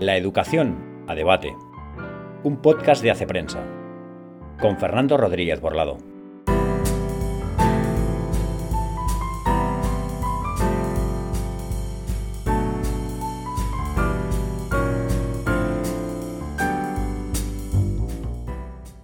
[0.00, 1.56] La educación a debate.
[2.44, 3.64] Un podcast de Hace Prensa.
[4.60, 5.96] Con Fernando Rodríguez Borlado.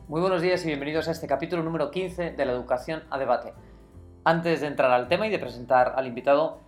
[0.07, 3.53] Muy buenos días y bienvenidos a este capítulo número 15 de la educación a debate.
[4.23, 6.61] Antes de entrar al tema y de presentar al invitado,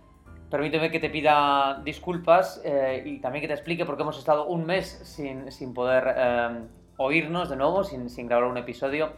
[0.49, 4.47] Permíteme que te pida disculpas eh, y también que te explique por qué hemos estado
[4.47, 6.59] un mes sin, sin poder eh,
[6.95, 9.11] oírnos de nuevo, sin, sin, grabar un episodio.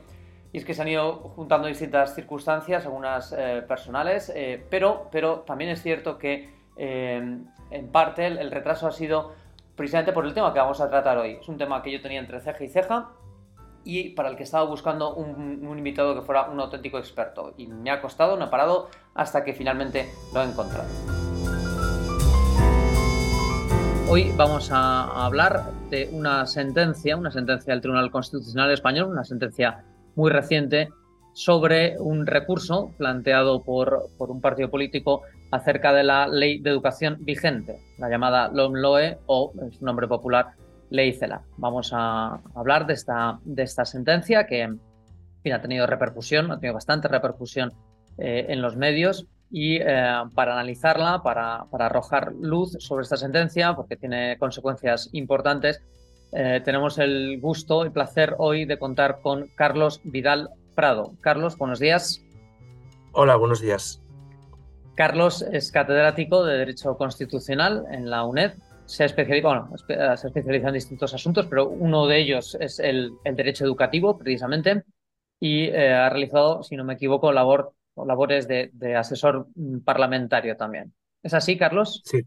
[0.51, 4.33] Y es que se han ido juntando distintas circunstancias, algunas eh, personales,
[4.71, 9.33] pero, pero también es cierto que en parte el, el retraso ha sido
[9.75, 11.37] precisamente por el tema que vamos a tratar hoy.
[11.39, 13.09] Es un tema que yo tenía entre ceja y ceja
[13.83, 17.53] y para el que estaba buscando un, invitado que fuera un auténtico experto.
[17.57, 20.87] Y me ha costado, no ha parado, hasta que finalmente lo he encontrado.
[24.09, 29.83] Hoy vamos a hablar de una sentencia, una sentencia del Tribunal Constitucional Español, una sentencia
[30.15, 30.89] muy reciente
[31.33, 35.21] sobre un recurso planteado por, por un partido político
[35.51, 40.53] acerca de la ley de educación vigente, la llamada LOMLOE o, en su nombre popular,
[40.89, 41.41] Ley CELA.
[41.57, 44.69] Vamos a hablar de esta, de esta sentencia que
[45.51, 47.73] ha tenido repercusión, ha tenido bastante repercusión
[48.17, 53.75] eh, en los medios y eh, para analizarla, para, para, arrojar luz sobre esta sentencia,
[53.75, 55.81] porque tiene consecuencias importantes,
[56.31, 61.13] eh, tenemos el gusto y placer hoy de contar con Carlos Vidal Prado.
[61.21, 62.21] Carlos, buenos días.
[63.13, 64.01] Hola, buenos días.
[64.95, 68.53] Carlos es catedrático de Derecho Constitucional en la UNED.
[68.89, 73.35] Se especializa, bueno, se especializa en distintos asuntos, pero uno de ellos es el, el
[73.35, 74.83] derecho educativo, precisamente,
[75.39, 79.47] y eh, ha realizado, si no me equivoco, labor labores de, de, asesor
[79.83, 80.93] parlamentario también.
[81.21, 82.01] ¿Es así, Carlos?
[82.05, 82.21] Sí,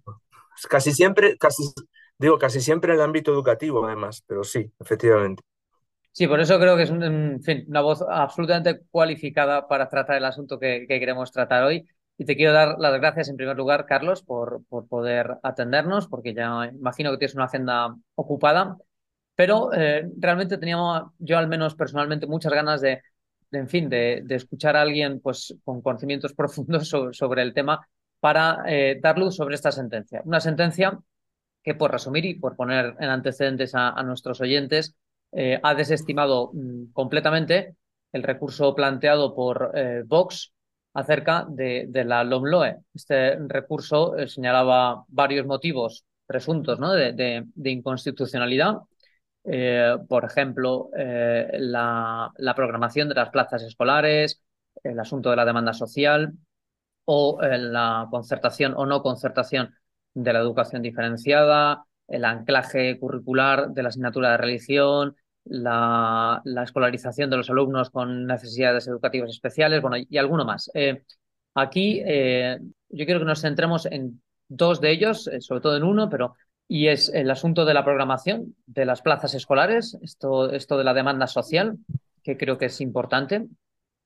[0.69, 1.63] casi siempre, casi,
[2.19, 5.43] digo, casi siempre en el ámbito educativo, además, pero sí, efectivamente.
[6.13, 10.17] Sí, por eso creo que es un, en fin, una voz absolutamente cualificada para tratar
[10.17, 11.89] el asunto que, que, queremos tratar hoy.
[12.19, 16.35] Y te quiero dar las gracias en primer lugar, Carlos, por, por poder atendernos, porque
[16.35, 18.77] ya imagino que tienes una agenda ocupada.
[19.35, 23.03] Pero eh, realmente teníamos, yo al menos personalmente, muchas ganas de,
[23.51, 27.87] en fin, de, escuchar a alguien pues, con conocimientos profundos sobre, sobre el tema
[28.21, 30.23] para eh, dar luz sobre esta sentencia.
[30.25, 30.99] Una sentencia
[31.63, 34.95] que, por resumir y por poner en antecedentes a, nuestros oyentes,
[35.33, 37.75] eh, ha desestimado mm, completamente
[38.13, 39.73] el recurso planteado por
[40.05, 40.53] Vox
[40.95, 42.79] acerca de, de, la LOMLOE.
[42.95, 46.93] Este recurso eh, señalaba varios motivos presuntos ¿no?
[46.93, 48.79] de, de, inconstitucionalidad
[49.45, 54.41] eh, por ejemplo, eh, la, la, programación de las plazas escolares,
[54.85, 56.33] el asunto de la demanda social
[57.05, 59.75] o la concertación o no concertación
[60.15, 67.31] de la educación diferenciada, el anclaje curricular de la asignatura de religión, la, la escolarización
[67.31, 70.71] de los alumnos con necesidades educativas especiales, bueno, y alguno más.
[70.75, 71.03] Eh,
[71.55, 76.37] aquí yo quiero que nos centremos en dos de ellos, sobre todo en uno, pero
[76.69, 80.95] y es el asunto de la programación de las plazas escolares, esto, esto de la
[80.95, 81.79] demanda social,
[82.23, 83.47] que creo que es importante,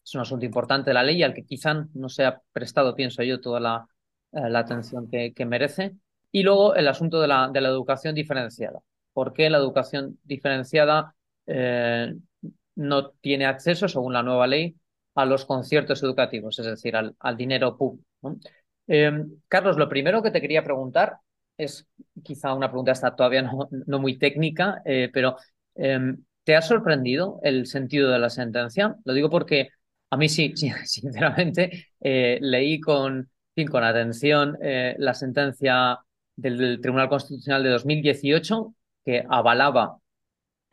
[0.04, 3.22] es un asunto importante de la ley al que quizá no se ha prestado, pienso
[3.22, 3.86] yo, toda la,
[4.32, 5.96] eh, la atención que, que, merece.
[6.32, 8.80] Y luego el asunto de la, de la educación diferenciada.
[9.12, 11.14] ¿Por qué la educación diferenciada
[11.46, 12.14] eh,
[12.76, 14.76] no tiene acceso, según la nueva ley,
[15.16, 18.38] a los conciertos educativos, es decir, al, dinero público?
[18.86, 21.16] Eh, Carlos, lo primero que te quería preguntar
[21.56, 21.88] es
[22.22, 25.36] quizá una pregunta hasta todavía no, muy técnica, eh, pero
[25.74, 26.14] eh,
[26.44, 28.94] ¿te ha sorprendido el sentido de la sentencia?
[29.04, 29.70] Lo digo porque
[30.10, 33.30] a mí sí, sí sinceramente, leí con,
[33.70, 35.98] con atención la sentencia
[36.36, 39.96] del, Tribunal Constitucional de 2018 que avalaba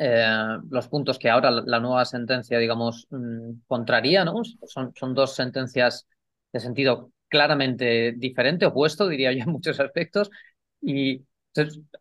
[0.04, 4.42] eh, los puntos que ahora la, nueva sentencia, digamos, mmm, contraría, ¿no?
[4.66, 6.08] Son, son dos sentencias
[6.52, 10.30] de sentido claramente diferente, opuesto, diría yo, en muchos aspectos,
[10.82, 11.24] y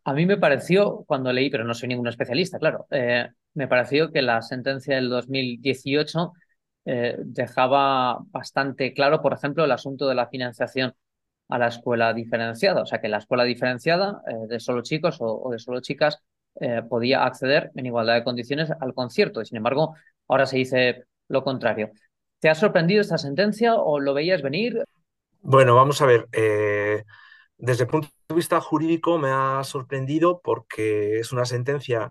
[0.04, 4.10] a mí me pareció, cuando leí, pero no soy ningún especialista, claro, eh, me pareció
[4.10, 6.32] que la sentencia del 2018
[6.84, 10.94] eh, dejaba bastante claro, por ejemplo, el asunto de la financiación
[11.48, 12.82] a la escuela diferenciada.
[12.82, 16.22] O sea, que la escuela diferenciada eh, de solo chicos o de solo chicas
[16.60, 19.40] eh, podía acceder en igualdad de condiciones al concierto.
[19.40, 19.94] Y sin embargo,
[20.28, 21.90] ahora se dice lo contrario.
[22.40, 24.84] ¿Te ha sorprendido esta sentencia o lo veías venir?
[25.40, 26.28] Bueno, vamos a ver.
[26.32, 27.04] Eh,
[27.56, 32.10] desde el punto de vista jurídico me ha sorprendido porque es una sentencia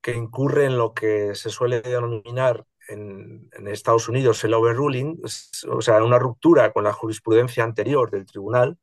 [0.00, 5.20] que incurre en lo que se suele denominar en, en Estados Unidos el overruling,
[5.68, 8.78] o sea, una ruptura con la jurisprudencia anterior del tribunal.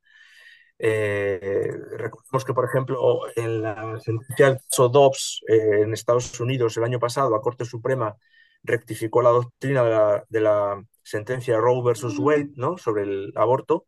[0.79, 6.77] Eh, recordemos que, por ejemplo, en la sentencia del caso Dobbs eh, en Estados Unidos
[6.77, 8.15] el año pasado, la Corte Suprema
[8.63, 12.77] rectificó la doctrina de la, de la sentencia Roe versus Wade ¿no?
[12.77, 13.87] sobre el aborto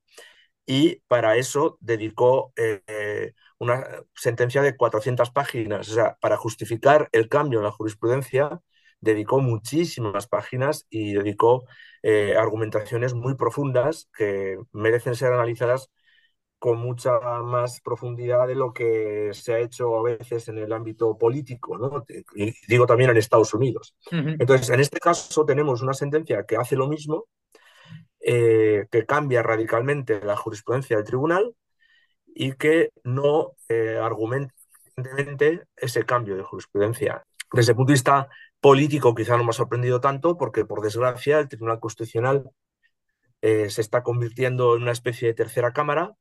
[0.66, 3.86] y para eso dedicó eh, una
[4.16, 5.90] sentencia de 400 páginas.
[5.90, 8.62] O sea, para justificar el cambio en la jurisprudencia,
[9.02, 11.66] dedicó muchísimas páginas y dedicó
[12.38, 15.90] argumentaciones muy profundas que merecen ser analizadas
[16.60, 21.18] con mucha más profundidad de lo que se ha hecho a veces en el ámbito
[21.18, 22.06] político, ¿no?
[22.36, 23.96] Y digo también en Estados Unidos.
[24.12, 27.26] Entonces, en este caso tenemos una sentencia que hace lo mismo,
[28.20, 31.56] eh, que cambia radicalmente la jurisprudencia del tribunal
[32.28, 34.54] y que no eh, argumenta
[35.78, 37.24] ese cambio de jurisprudencia.
[37.54, 38.28] Desde el punto de vista
[38.60, 42.52] político quizá no me ha sorprendido tanto porque, por desgracia, el Tribunal Constitucional
[43.42, 46.16] eh, se está convirtiendo en una especie de tercera cámara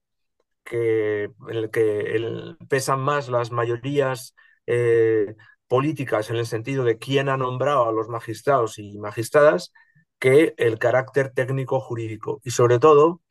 [0.76, 4.34] en el que pesan más las mayorías
[4.66, 5.34] eh,
[5.66, 9.72] políticas en el sentido de quién ha nombrado a los magistrados y magistradas
[10.18, 12.40] que el carácter técnico jurídico.
[12.44, 13.22] Y sobre todo,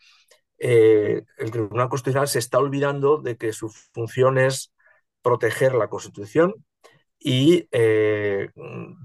[0.59, 4.73] eh, el Tribunal Constitucional se está olvidando de que su función es
[5.21, 6.53] proteger la Constitución
[7.19, 8.49] y eh,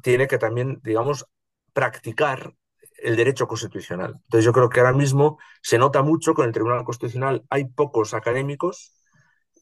[0.03, 1.27] tiene que también, digamos,
[1.73, 2.55] practicar
[3.03, 4.15] el derecho constitucional.
[4.25, 7.67] Entonces yo creo que ahora mismo se nota mucho que en el Tribunal Constitucional hay
[7.67, 8.95] pocos académicos,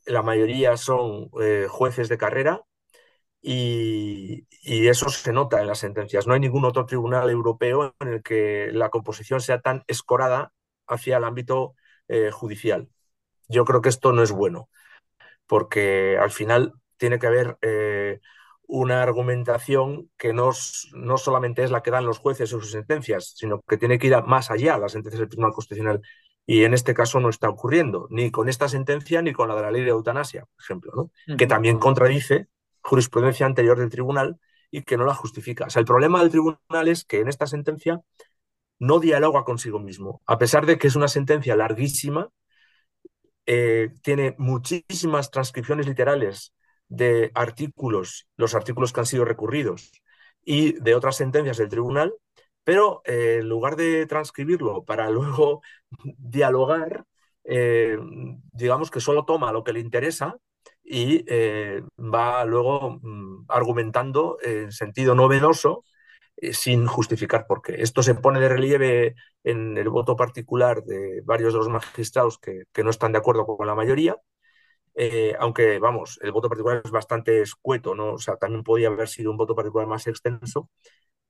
[0.06, 2.62] la mayoría son eh, jueces de carrera
[3.42, 6.26] y, eso se nota en las sentencias.
[6.26, 10.52] No hay ningún otro tribunal europeo en el que la composición sea tan escorada
[10.86, 11.74] hacia el ámbito
[12.08, 12.88] eh, judicial.
[13.48, 14.68] Yo creo que esto no es bueno,
[15.46, 18.20] porque al final tiene que haber eh,
[18.70, 20.50] una argumentación que no,
[20.94, 24.06] no solamente es la que dan los jueces en sus sentencias, sino que tiene que
[24.06, 26.00] ir más allá las sentencias del Tribunal Constitucional.
[26.46, 29.62] Y en este caso no está ocurriendo, ni con esta sentencia ni con la de
[29.62, 31.36] la ley de eutanasia, por ejemplo, ¿no?
[31.36, 32.46] que también contradice
[32.80, 34.38] jurisprudencia anterior del tribunal
[34.70, 35.66] y que no la justifica.
[35.66, 38.00] O sea, el problema del tribunal es que en esta sentencia
[38.78, 40.22] no dialoga consigo mismo.
[40.26, 42.30] A pesar de que es una sentencia larguísima,
[43.46, 46.54] eh, tiene muchísimas transcripciones literales
[46.90, 49.92] de artículos, los artículos que han sido recurridos
[50.44, 52.12] y de otras sentencias del tribunal,
[52.64, 55.62] pero eh, en lugar de transcribirlo para luego
[56.18, 57.04] dialogar,
[57.44, 57.96] eh,
[58.52, 60.36] digamos que solo toma lo que le interesa
[60.84, 65.84] y eh, va luego mm, argumentando en sentido novedoso
[66.52, 67.82] sin justificar por qué.
[67.82, 69.14] Esto se pone de relieve
[69.44, 73.46] en el voto particular de varios de los magistrados que, que no están de acuerdo
[73.46, 74.16] con la mayoría
[74.94, 78.14] eh, aunque, vamos, el voto particular es bastante escueto, ¿no?
[78.14, 80.70] O sea, también podía haber sido un voto particular más extenso,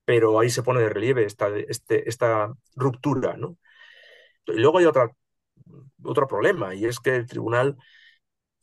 [0.05, 3.59] pero ahí se pone de relieve esta, este, esta ruptura, ¿no?
[4.47, 5.11] Y luego hay otra,
[6.03, 7.77] otro problema, y es que el tribunal,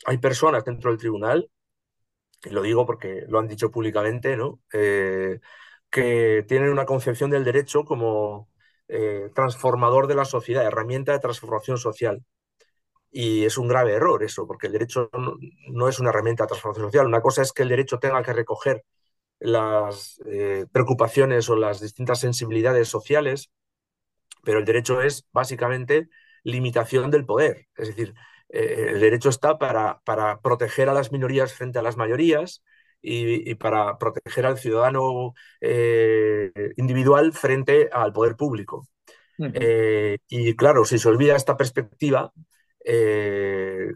[0.05, 1.49] hay personas dentro del tribunal,
[2.43, 4.61] y lo digo porque lo han dicho públicamente, ¿no?
[4.73, 5.39] Eh,
[5.89, 8.49] que tienen una concepción del derecho como
[8.87, 12.23] eh, transformador de la sociedad, herramienta de transformación social.
[13.11, 15.09] Y es un grave error eso, porque el derecho
[15.69, 17.07] no, es una herramienta de transformación social.
[17.07, 18.83] Una cosa es que el derecho tenga que recoger
[19.39, 23.51] las eh, preocupaciones o las distintas sensibilidades sociales,
[24.43, 26.09] pero el derecho es básicamente
[26.43, 27.67] limitación del poder.
[27.75, 28.13] Es decir,
[28.49, 32.63] eh, el derecho está para, para, proteger a las minorías frente a las mayorías
[33.01, 38.87] y, para proteger al ciudadano eh, individual frente al poder público.
[40.29, 42.33] y claro, si se olvida esta perspectiva,
[42.89, 43.91] eh,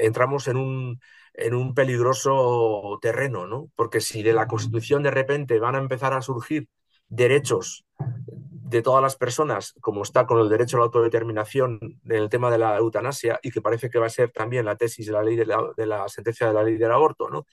[0.00, 1.00] entramos en un,
[1.34, 3.70] en un peligroso terreno, ¿no?
[3.76, 6.68] Porque si de la Constitución de repente van a empezar a surgir
[7.08, 12.30] derechos de todas las personas, como está con el derecho a la autodeterminación en el
[12.30, 15.12] tema de la eutanasia, y que parece que va a ser también la tesis de
[15.12, 17.46] la ley de la, sentencia de la ley del aborto, ¿no?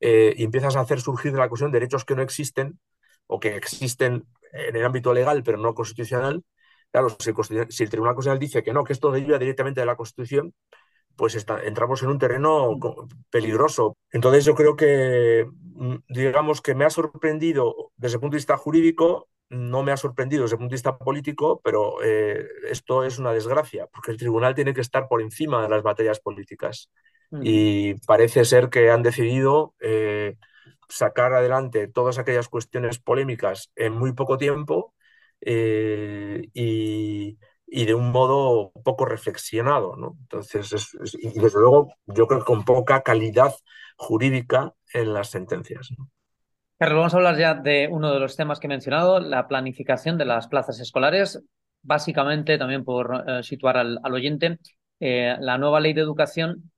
[0.00, 2.78] Eh, y empiezas a hacer surgir de la Constitución derechos que no existen
[3.26, 6.44] o que existen en el ámbito legal pero no constitucional,
[6.94, 10.54] Claro, si el, Tribunal Constitucional dice que no, que esto deriva directamente de la Constitución,
[11.16, 11.34] pues
[11.64, 12.78] entramos en un terreno
[13.30, 13.96] peligroso.
[14.12, 18.56] Entonces yo creo que, mm, digamos que me ha sorprendido desde el punto de vista
[18.56, 23.18] jurídico, no me ha sorprendido desde el punto de vista político, pero eh, esto es
[23.18, 26.92] una desgracia, porque el tribunal tiene que estar por encima de las batallas políticas.
[27.42, 30.36] Y parece ser que han decidido eh,
[30.88, 34.93] sacar adelante todas aquellas cuestiones polémicas en muy poco tiempo
[35.44, 37.36] eh, y,
[37.66, 39.96] de un modo poco reflexionado.
[39.96, 40.16] ¿no?
[40.20, 43.52] Entonces, y desde luego, yo creo que con poca calidad
[43.96, 45.90] jurídica en las sentencias.
[46.78, 50.18] Carlos, vamos a hablar ya de uno de los temas que he mencionado, la planificación
[50.18, 51.42] de las plazas escolares.
[51.82, 54.58] Básicamente, también por eh, situar al, oyente,
[55.00, 56.70] la nueva ley de educación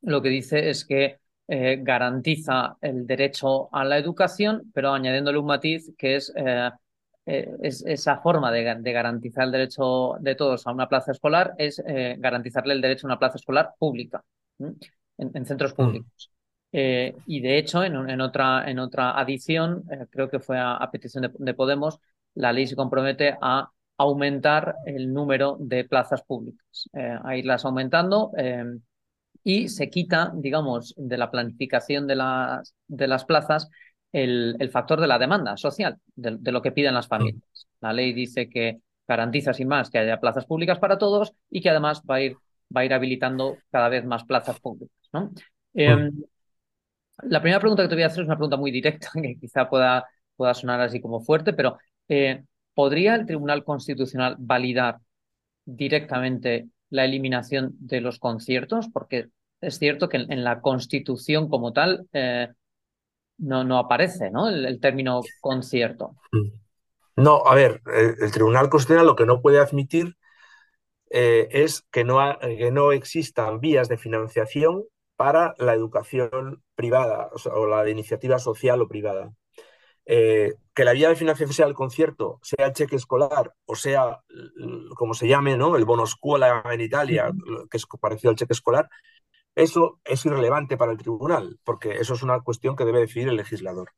[0.00, 5.92] lo que dice es que garantiza el derecho a la educación, pero añadiéndole un matiz
[5.96, 6.70] que es eh,
[7.28, 12.16] es, esa forma de, garantizar el derecho de todos a una plaza escolar es eh,
[12.18, 14.24] garantizarle el derecho a una plaza escolar pública,
[14.58, 15.76] en, centros mm.
[15.76, 16.30] públicos.
[16.72, 21.54] Eh, y de hecho, en, otra, en otra adición, creo que fue a, petición de,
[21.54, 21.98] Podemos,
[22.34, 28.32] la ley se compromete a aumentar el número de plazas públicas, a irlas aumentando
[29.42, 33.70] y se quita, digamos, de la planificación de las, de las plazas
[34.12, 37.66] el, factor de la demanda social, de, lo que piden las familias.
[37.80, 41.70] La ley dice que garantiza sin más que haya plazas públicas para todos y que
[41.70, 42.36] además va a ir,
[42.74, 44.96] va a ir habilitando cada vez más plazas públicas.
[45.12, 45.30] ¿no?
[45.74, 46.12] Em,
[47.22, 49.68] la primera pregunta que te voy a hacer es una pregunta muy directa, que quizá
[49.68, 54.98] pueda, pueda sonar así como fuerte, pero eh, ¿podría el Tribunal Constitucional validar
[55.64, 58.88] directamente la eliminación de los conciertos?
[58.92, 59.28] Porque
[59.60, 62.48] es cierto que en, la Constitución como tal eh,
[63.38, 64.48] no, no aparece, ¿no?
[64.48, 66.16] El, término concierto.
[67.16, 70.16] No, a ver, el, Tribunal Constitucional lo que no puede admitir
[71.10, 74.84] eh, es que no, que no existan vías de financiación
[75.16, 79.32] para la educación privada o, la de iniciativa social o privada.
[80.06, 84.20] Eh, que la vía de financiación sea el concierto, sea el cheque escolar o sea,
[84.94, 85.76] como se llame, ¿no?
[85.76, 87.30] el bono escuela en Italia,
[87.70, 88.88] que es parecido al cheque escolar,
[89.58, 93.36] eso es irrelevante para el tribunal, porque eso es una cuestión que debe decidir el
[93.36, 93.90] legislador.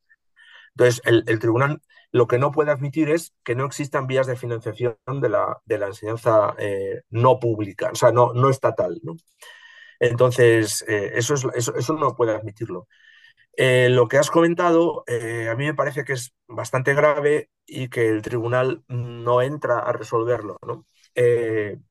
[0.74, 4.96] Entonces, el, tribunal lo que no puede admitir es que no existan vías de financiación
[5.20, 9.02] de la, de la enseñanza eh, no pública, o sea, no, no estatal.
[9.98, 12.88] Entonces, eh, eso, es, eso, no puede admitirlo.
[13.54, 18.08] Eh, lo que has comentado, a mí me parece que es bastante grave y que
[18.08, 20.58] el tribunal no entra a resolverlo.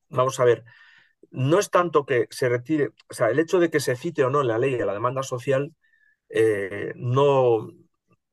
[0.10, 0.66] vamos a ver,
[1.32, 4.30] no es tanto que se retire, o sea, el hecho de que se cite o
[4.30, 5.74] no en la ley a la demanda social,
[6.30, 7.70] eh, no,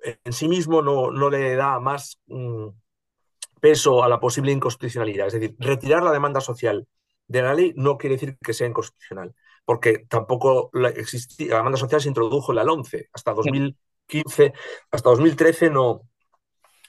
[0.02, 2.68] en sí mismo no, no le da más mm,
[3.60, 5.28] peso a la posible inconstitucionalidad.
[5.28, 6.86] Es decir, retirar la demanda social
[7.26, 9.34] de la ley no quiere decir que sea inconstitucional,
[9.64, 13.08] porque tampoco la, la demanda social se introdujo en la 11.
[13.12, 14.52] Hasta 2015,
[14.90, 16.02] hasta 2013 no,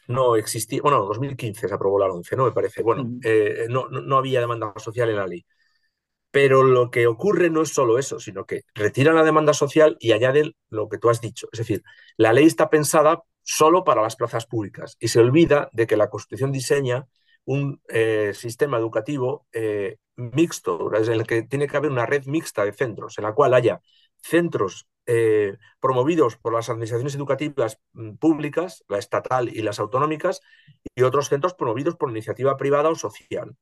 [0.08, 2.46] no existía, bueno, 2015 se aprobó la 11, ¿no?
[2.46, 2.82] Me parece.
[2.82, 5.46] Bueno, eh, no, no, había demanda social en la ley.
[6.32, 10.12] Pero lo que ocurre no es solo eso, sino que retiran la demanda social y
[10.12, 11.48] añaden lo que tú has dicho.
[11.52, 11.84] Es decir,
[12.18, 16.10] la ley está pensada solo para las plazas públicas y se olvida de que la
[16.10, 17.08] Constitución diseña
[17.46, 22.66] un eh, sistema educativo eh, mixto, en el que tiene que haber una red mixta
[22.66, 23.80] de centros, en la cual haya
[24.22, 30.42] centros eh, promovidos por las administraciones educativas mm, públicas, la estatal y las autonómicas,
[30.94, 33.56] y otros centros promovidos por iniciativa privada o social.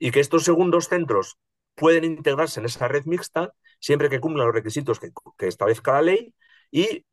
[0.00, 1.38] Y que estos segundos centros
[1.78, 5.12] pueden integrarse en esa red mixta siempre que cumplan los requisitos que,
[5.46, 6.34] establezca la ley
[6.70, 7.04] y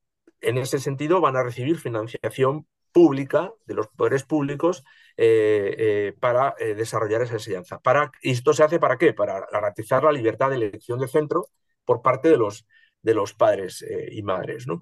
[0.42, 4.84] en ese sentido van a recibir financiación pública de los poderes públicos
[5.18, 7.80] eh, eh, para eh, desarrollar esa enseñanza.
[7.80, 9.14] Para, ¿Y esto se hace para qué?
[9.14, 11.50] Para garantizar la libertad de elección de centro
[11.84, 12.66] por parte de los,
[13.02, 14.66] de los padres y madres.
[14.66, 14.82] ¿no?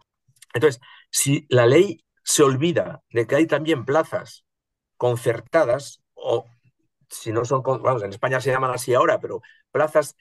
[0.53, 4.45] Entonces, si la ley se olvida de que hay también plazas
[4.97, 6.45] concertadas o
[7.13, 9.41] si no son, vamos, en España se llaman así ahora, pero
[9.71, 10.15] plazas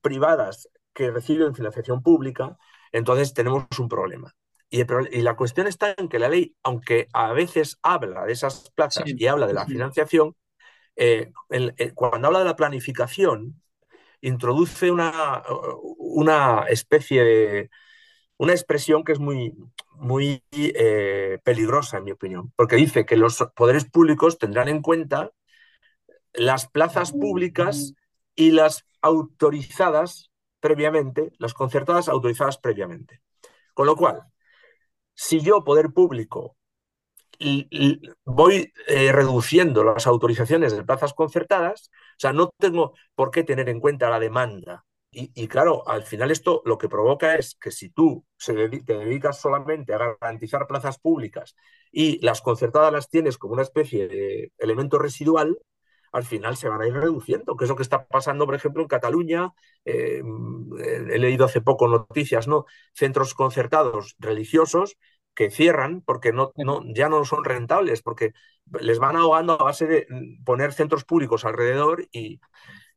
[0.00, 2.56] privadas que reciben financiación pública,
[2.92, 4.34] entonces tenemos un problema.
[4.70, 4.84] Y,
[5.22, 9.26] la cuestión está en que la ley, aunque a veces habla de esas plazas y
[9.26, 10.36] habla de la financiación,
[10.96, 13.60] eh, eh, cuando habla de la planificación,
[14.20, 15.42] introduce una,
[15.98, 17.70] una especie de,
[18.36, 19.54] una expresión que es muy,
[19.96, 25.30] muy eh, peligrosa, en mi opinión, porque dice que los poderes públicos tendrán en cuenta
[26.32, 27.94] las plazas públicas
[28.34, 33.20] y las autorizadas previamente, las concertadas autorizadas previamente.
[33.74, 34.22] Con lo cual,
[35.14, 36.56] si yo, poder público,
[38.24, 43.68] voy eh, reduciendo las autorizaciones de plazas concertadas, o sea, no tengo por qué tener
[43.68, 44.84] en cuenta la demanda.
[45.12, 49.92] Y, claro, al final esto lo que provoca es que si tú te dedicas solamente
[49.92, 51.56] a garantizar plazas públicas
[51.90, 55.58] y las concertadas las tienes como una especie de elemento residual,
[56.12, 58.82] al final se van a ir reduciendo, que es lo que está pasando, por ejemplo,
[58.82, 59.52] en Cataluña.
[59.84, 60.22] Eh,
[60.82, 62.66] he leído hace poco noticias, ¿no?
[62.94, 64.96] Centros concertados religiosos
[65.34, 68.32] que cierran porque no, no, ya no son rentables, porque
[68.80, 70.06] les van ahogando a base de
[70.44, 72.40] poner centros públicos alrededor y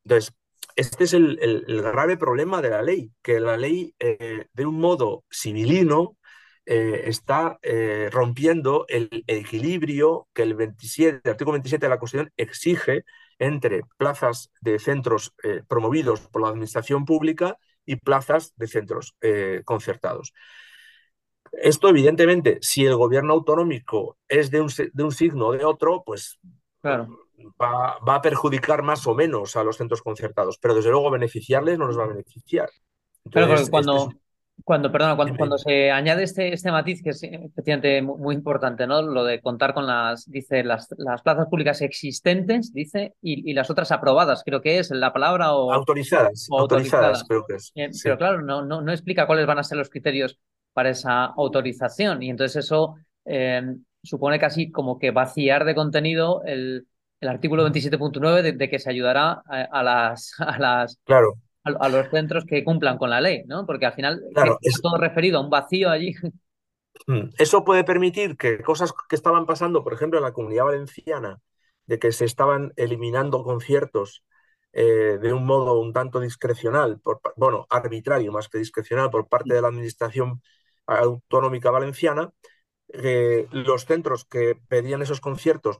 [0.03, 0.33] entonces
[0.75, 5.23] este es el, grave problema de la ley, que la ley eh, de un modo
[5.31, 6.17] civilino
[6.65, 12.31] eh, está eh, rompiendo el, equilibrio que el, 27, el artículo 27 de la Constitución
[12.37, 13.03] exige
[13.37, 19.17] entre plazas de centros eh, promovidos por la administración pública y plazas de centros
[19.65, 20.33] concertados.
[21.51, 26.01] Esto, evidentemente, si el gobierno autonómico es de un, de un signo o de otro,
[26.05, 26.39] pues
[26.81, 27.27] claro.
[27.61, 31.77] va, va, a perjudicar más o menos a los centros concertados, pero desde luego beneficiarles
[31.77, 32.69] no nos va a beneficiar.
[33.25, 34.22] Entonces, cuando, este
[34.63, 39.01] cuando, perdona, cuando, cuando, se añade este, este matiz, que es efectivamente muy, importante, ¿no?
[39.01, 43.69] Lo de contar con las, dice, las, las plazas públicas existentes, dice, y, y, las
[43.69, 45.73] otras aprobadas, creo que es la palabra o.
[45.73, 47.71] Autorizadas, o autorizadas, creo que es.
[47.75, 50.39] Eh, pero claro, no, no, no, explica cuáles van a ser los criterios
[50.71, 52.23] para esa autorización.
[52.23, 52.95] Y entonces eso
[53.25, 53.63] eh,
[54.01, 56.87] supone casi como que vaciar de contenido el,
[57.19, 61.33] el artículo 27.9 de, de, que se ayudará a, a las, a las claro
[61.63, 63.65] a, los centros que cumplan con la ley, ¿no?
[63.65, 66.15] Porque al final claro, es todo referido a un vacío allí.
[67.07, 71.39] Mm, eso puede permitir que cosas que estaban pasando, por ejemplo, en la comunidad valenciana,
[71.85, 74.23] de que se estaban eliminando conciertos
[74.71, 79.53] eh, de un modo un tanto discrecional, por, bueno, arbitrario más que discrecional por parte
[79.53, 80.41] de la Administración
[80.85, 82.31] Autonómica Valenciana,
[82.89, 85.77] eh, los centros que pedían esos conciertos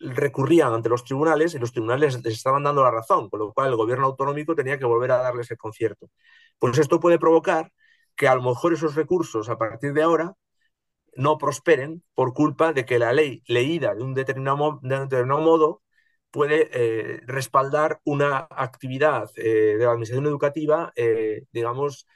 [0.00, 3.68] recurrían ante los tribunales y los tribunales les estaban dando la razón, con lo cual
[3.68, 6.08] el gobierno autonómico tenía que volver a darles el concierto.
[6.58, 7.72] Pues esto puede provocar
[8.16, 10.34] que a lo mejor esos recursos a partir de ahora
[11.16, 14.80] no prosperen por culpa de que la ley leída de un determinado,
[15.40, 15.82] modo
[16.30, 22.06] puede eh, respaldar una actividad eh, de la administración educativa, eh, digamos,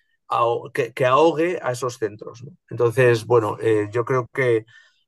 [0.73, 2.45] que, ahogue a esos centros.
[2.71, 3.59] Entonces, bueno,
[3.91, 4.65] yo creo que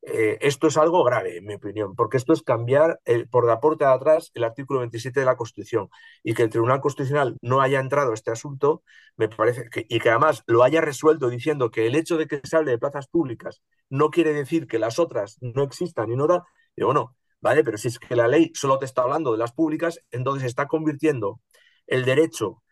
[0.07, 3.61] eh, esto es algo grave, en mi opinión, porque esto es cambiar el, por la
[3.61, 5.89] puerta de atrás el artículo 27 de la Constitución
[6.23, 8.83] y que el Tribunal Constitucional no haya entrado a este asunto,
[9.17, 12.41] me parece, que, y que además lo haya resuelto diciendo que el hecho de que
[12.45, 16.27] se hable de plazas públicas no quiere decir que las otras no existan y no
[16.27, 16.45] da,
[16.77, 19.53] digo, no, vale, pero si es que la ley solo te está hablando de las
[19.53, 21.41] públicas, entonces está convirtiendo
[21.87, 22.63] el derecho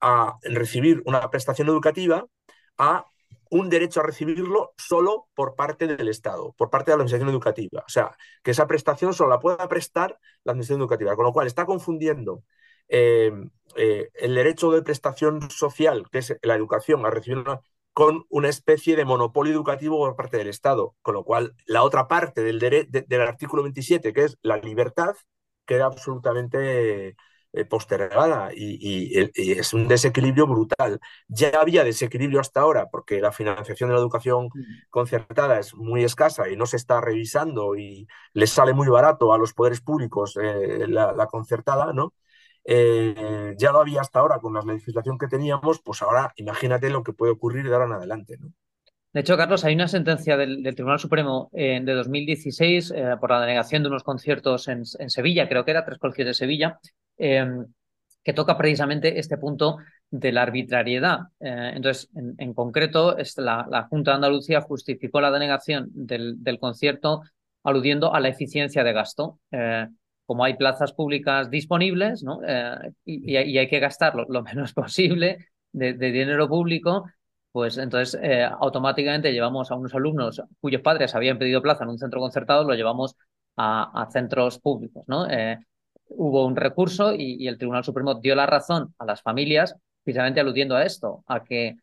[0.00, 2.26] a recibir una prestación educativa
[2.78, 3.04] a
[3.50, 7.84] un derecho a recibirlo solo por parte del Estado, por parte de la Administración Educativa.
[7.86, 11.46] O sea, que esa prestación solo la pueda prestar la Administración Educativa, con lo cual
[11.46, 12.42] está confundiendo
[12.88, 13.32] eh,
[13.76, 17.60] eh, el derecho de prestación social, que es la educación, a recibirla
[17.92, 22.06] con una especie de monopolio educativo por parte del Estado, con lo cual la otra
[22.06, 25.16] parte del, del artículo 27, que es la libertad,
[25.66, 27.16] queda absolutamente
[27.58, 31.00] eh, postergada y, es un desequilibrio brutal.
[31.26, 34.48] Ya había desequilibrio hasta ahora porque la financiación de la educación
[34.90, 39.38] concertada es muy escasa y no se está revisando y les sale muy barato a
[39.38, 42.14] los poderes públicos eh, la, concertada, ¿no?
[42.64, 47.02] Eh, ya lo había hasta ahora con la legislación que teníamos, pues ahora imagínate lo
[47.02, 48.52] que puede ocurrir de ahora en adelante, ¿no?
[49.12, 53.88] De hecho, Carlos, hay una sentencia del, Tribunal Supremo de 2016 por la denegación de
[53.88, 56.78] unos conciertos en, en, Sevilla, creo que era, tres colegios de Sevilla,
[57.18, 57.66] Em,
[58.28, 59.78] que toca precisamente este punto
[60.10, 61.20] de la arbitrariedad.
[61.40, 67.22] Eh, entonces, en, concreto, la, Junta de Andalucía justificó la denegación del, concierto
[67.64, 69.40] aludiendo a la eficiencia de gasto.
[69.50, 69.88] Eh,
[70.26, 72.22] como hay plazas públicas disponibles.
[72.46, 77.06] Eh, y, hay que gastar lo, menos posible de, dinero público,
[77.50, 78.20] pues entonces
[78.60, 82.74] automáticamente llevamos a unos alumnos cuyos padres habían pedido plaza en un centro concertado, lo
[82.74, 83.16] llevamos
[83.56, 85.04] a, a centros públicos.
[85.06, 85.26] ¿no?
[86.10, 90.76] Hubo un recurso y, el Tribunal Supremo dio la razón a las familias, precisamente aludiendo
[90.76, 91.76] a esto, a que,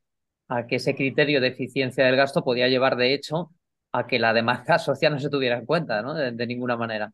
[0.47, 3.51] a que ese criterio de eficiencia del gasto podía llevar, de hecho,
[3.91, 6.13] a que la demanda social no se tuviera en cuenta, ¿no?
[6.13, 7.11] De, ninguna manera.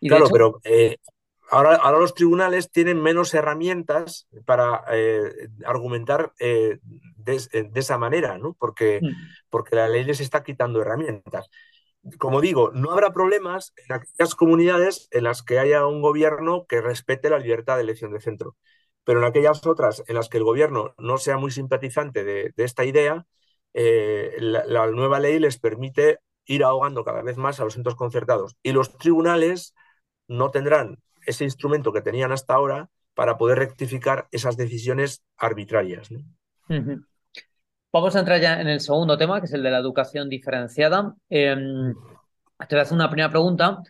[0.00, 0.96] claro, pero eh,
[1.50, 6.78] ahora, ahora los tribunales tienen menos herramientas para eh, argumentar eh,
[7.16, 8.54] de, esa manera, ¿no?
[8.58, 9.08] Porque, mm.
[9.50, 11.48] porque la ley les está quitando herramientas
[12.18, 16.80] como digo, no habrá problemas en aquellas comunidades en las que haya un gobierno que
[16.80, 18.56] respete la libertad de elección de centro.
[19.04, 22.84] Pero en aquellas otras en las que el gobierno no sea muy simpatizante de, esta
[22.84, 23.26] idea,
[23.74, 28.56] eh, la, nueva ley les permite ir ahogando cada vez más a los centros concertados.
[28.62, 29.74] Y los tribunales
[30.28, 36.08] no tendrán ese instrumento que tenían hasta ahora para poder rectificar esas decisiones arbitrarias.
[37.94, 41.14] Vamos a entrar ya en el segundo tema, que es el de la educación diferenciada.
[41.28, 41.94] Em,
[42.68, 43.84] te voy a hacer una primera pregunta.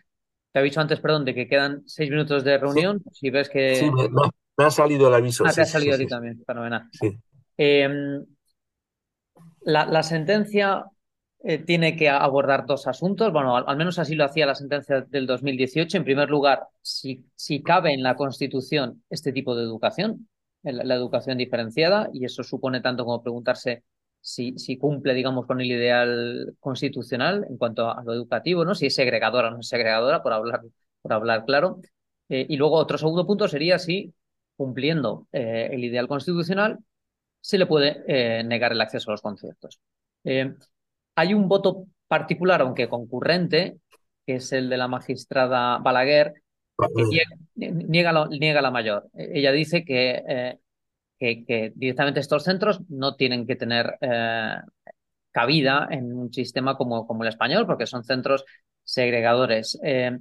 [0.51, 3.01] Te dicho antes, perdón, de que quedan seis minutos de reunión.
[3.11, 3.73] Si ves que.
[3.77, 5.43] Sí, me, ha salido el aviso.
[5.43, 6.87] Ah, te ha salido a ti también, fenomenal.
[7.57, 8.19] Eh,
[9.61, 10.85] la, sentencia
[11.43, 13.33] eh, tiene que abordar dos asuntos.
[13.33, 15.97] Bueno, al, menos así lo hacía la sentencia del 2018.
[15.97, 20.29] En primer lugar, si, si cabe en la Constitución este tipo de educación,
[20.61, 23.83] la educación diferenciada, y eso supone tanto como preguntarse
[24.25, 28.73] si, si, cumple, digamos, con el ideal constitucional en cuanto a lo educativo, ¿no?
[28.73, 30.61] Si es segregadora o no es segregadora, por hablar,
[31.03, 31.79] por hablar claro.
[32.29, 34.15] Eh, y luego otro segundo punto sería si,
[34.57, 36.79] cumpliendo eh, el ideal constitucional,
[37.39, 39.79] se le puede eh, negar el acceso a los conciertos.
[40.23, 43.77] hay un voto particular, aunque concurrente,
[44.25, 46.33] que es el de la magistrada Balaguer,
[46.95, 47.03] que
[47.87, 49.07] niega, niega, la mayor.
[49.13, 50.57] Ella dice que
[51.17, 54.55] que, directamente estos centros no tienen que tener eh,
[55.31, 58.45] cabida en un sistema como, como el español, porque son centros
[58.83, 59.79] segregadores.
[59.83, 60.17] Eh,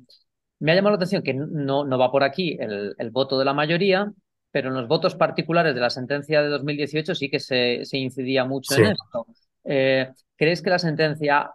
[0.61, 3.44] me ha llamado la atención que no, no va por aquí el, el, voto de
[3.44, 4.11] la mayoría,
[4.50, 8.44] pero en los votos particulares de la sentencia de 2018 sí que se, se incidía
[8.44, 9.26] mucho en esto.
[9.64, 11.50] Eh, ¿Crees que la sentencia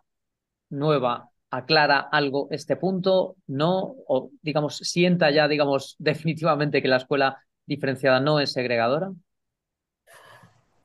[0.69, 3.35] nueva aclara algo este punto?
[3.47, 3.95] ¿No?
[4.07, 9.11] ¿O, digamos, sienta ya, digamos, definitivamente que la escuela diferenciada no es segregadora?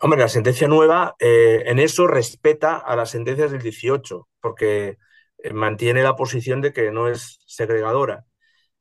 [0.05, 4.99] Hombre, la sentencia nueva eh, en eso respeta a las sentencias del 18, porque
[5.39, 8.27] eh, mantiene la posición de que no es segregadora.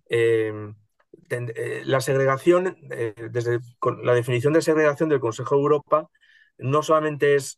[0.09, 0.75] Em,
[1.29, 2.75] eh, la segregación,
[3.31, 3.59] desde
[4.03, 6.09] la definición de segregación del Consejo de Europa,
[6.57, 7.57] no solamente, es,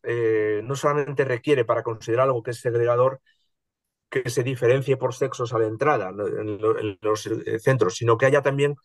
[0.64, 3.20] no solamente requiere para considerar algo que es segregador
[4.12, 7.28] que se diferencie por sexos a la entrada en los
[7.64, 8.76] centros, sino que haya también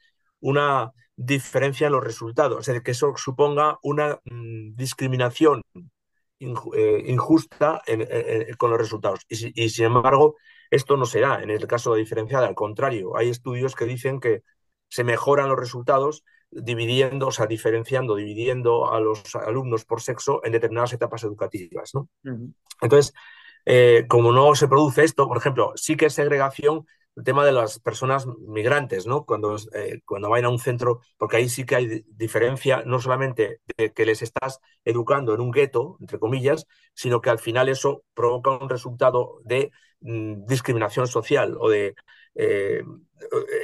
[0.41, 0.91] una
[1.23, 7.83] diferencia en los resultados, es decir, que eso suponga una mm, discriminación eh, injusta
[8.57, 9.21] con los resultados.
[9.29, 10.37] Y, sin embargo,
[10.71, 14.19] esto no se da en el caso de diferenciada, al contrario, hay estudios que dicen
[14.19, 14.43] que
[14.89, 20.53] se mejoran los resultados dividiendo, o sea, diferenciando, dividiendo a los alumnos por sexo en
[20.53, 21.95] determinadas etapas educativas.
[21.95, 22.09] ¿no?
[22.81, 23.13] Entonces,
[23.67, 26.87] eh, como no se produce esto, por ejemplo, sí que es segregación
[27.21, 29.25] el tema de las personas migrantes, ¿no?
[29.25, 33.61] Cuando, eh, cuando vayan a un centro, porque ahí sí que hay diferencia, no solamente
[33.77, 38.03] de que les estás educando en un gueto, entre comillas, sino que al final eso
[38.15, 41.95] provoca un resultado de mm, discriminación social o de
[42.35, 42.83] eh,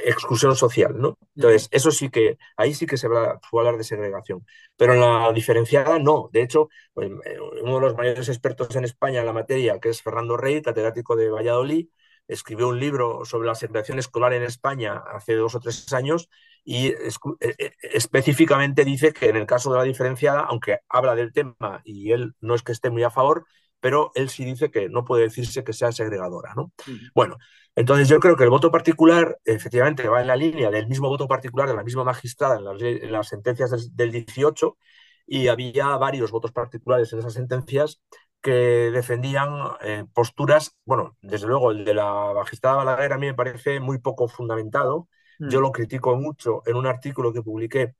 [0.05, 1.17] exclusión social, ¿no?
[1.35, 4.45] Entonces, eso sí que, ahí sí que se va a hablar de segregación.
[4.75, 6.29] Pero en la diferenciada, no.
[6.31, 9.89] De hecho, pues, eh, uno de los mayores expertos en España en la materia, que
[9.89, 11.87] es Fernando Rey, catedrático de Valladolid,
[12.27, 16.29] escribió un libro sobre la segregación escolar en España hace dos o tres años
[16.63, 17.09] y eh,
[17.39, 22.11] eh, específicamente dice que en el caso de la diferenciada, aunque habla del tema y
[22.11, 23.45] él no es que esté muy a favor,
[23.79, 26.53] pero él sí dice que no puede decirse que sea segregadora.
[26.55, 26.73] ¿no?
[27.15, 27.37] Bueno,
[27.75, 31.27] entonces yo creo que el voto particular efectivamente va en la línea del mismo voto
[31.27, 34.77] particular de la misma magistrada en las, sentencias del, del 18
[35.25, 38.01] y había varios votos particulares en esas sentencias
[38.41, 38.51] que
[38.91, 39.49] defendían
[39.81, 43.99] eh, posturas, bueno, desde luego el de la magistrada Balaguer a mí me parece muy
[43.99, 45.09] poco fundamentado.
[45.39, 45.61] Yo mm.
[45.61, 47.95] lo critico mucho en un artículo que publiqué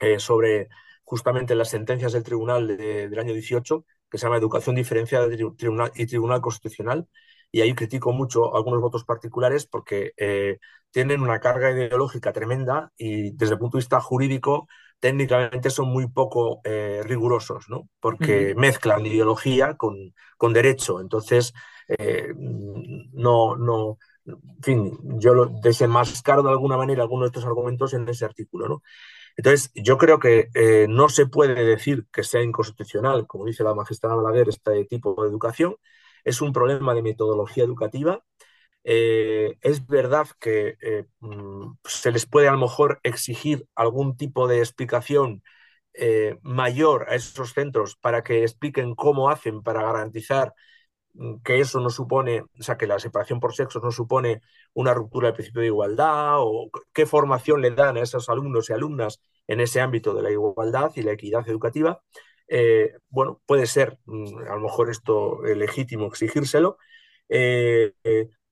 [0.00, 0.68] eh, sobre
[1.04, 6.06] justamente las sentencias del tribunal del año 18, que se llama Educación Diferenciada tribunal y
[6.06, 7.08] Tribunal Constitucional,
[7.52, 10.58] y ahí critico mucho algunos votos particulares porque eh,
[10.90, 14.68] tienen una carga ideológica tremenda y desde el punto de vista jurídico
[15.00, 17.88] técnicamente son muy poco eh, rigurosos, ¿no?
[18.00, 21.00] Porque mezclan ideología con, con derecho.
[21.00, 21.52] Entonces,
[21.88, 27.94] eh, no, no, en fin, yo lo desenmascaro de alguna manera algunos de estos argumentos
[27.94, 28.82] en ese artículo, ¿no?
[29.36, 33.74] Entonces, yo creo que eh, no se puede decir que sea inconstitucional, como dice la
[33.74, 35.76] magistrada Balaguer, este tipo de educación.
[36.24, 38.24] Es un problema de metodología educativa
[38.88, 44.46] eh, es verdad que eh, mm, se les puede a lo mejor exigir algún tipo
[44.48, 45.42] de explicación
[45.94, 50.54] eh, mayor a esos centros para que expliquen cómo hacen para garantizar
[51.14, 54.40] mm, que eso no supone, o sea, que la separación por sexos no supone
[54.74, 58.74] una ruptura del principio de igualdad o qué formación le dan a esos alumnos y
[58.74, 62.02] alumnas en ese ámbito de la igualdad y la equidad educativa.
[63.08, 66.78] bueno, puede ser mm, a lo mejor esto legítimo exigírselo,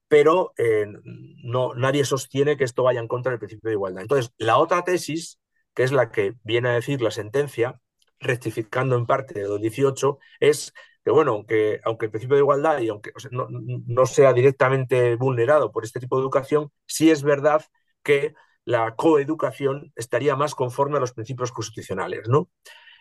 [0.08, 4.02] pero eh, no, nadie sostiene que esto vaya en contra del principio de igualdad.
[4.02, 5.40] Entonces, la otra tesis,
[5.74, 7.80] que es la que viene a decir la sentencia,
[8.20, 10.72] rectificando en parte de los 18, es
[11.04, 15.84] que, bueno, que aunque el principio de igualdad y aunque no, sea directamente vulnerado por
[15.84, 17.64] este tipo de educación, sí es verdad
[18.02, 22.50] que la coeducación estaría más conforme a los principios constitucionales, ¿no?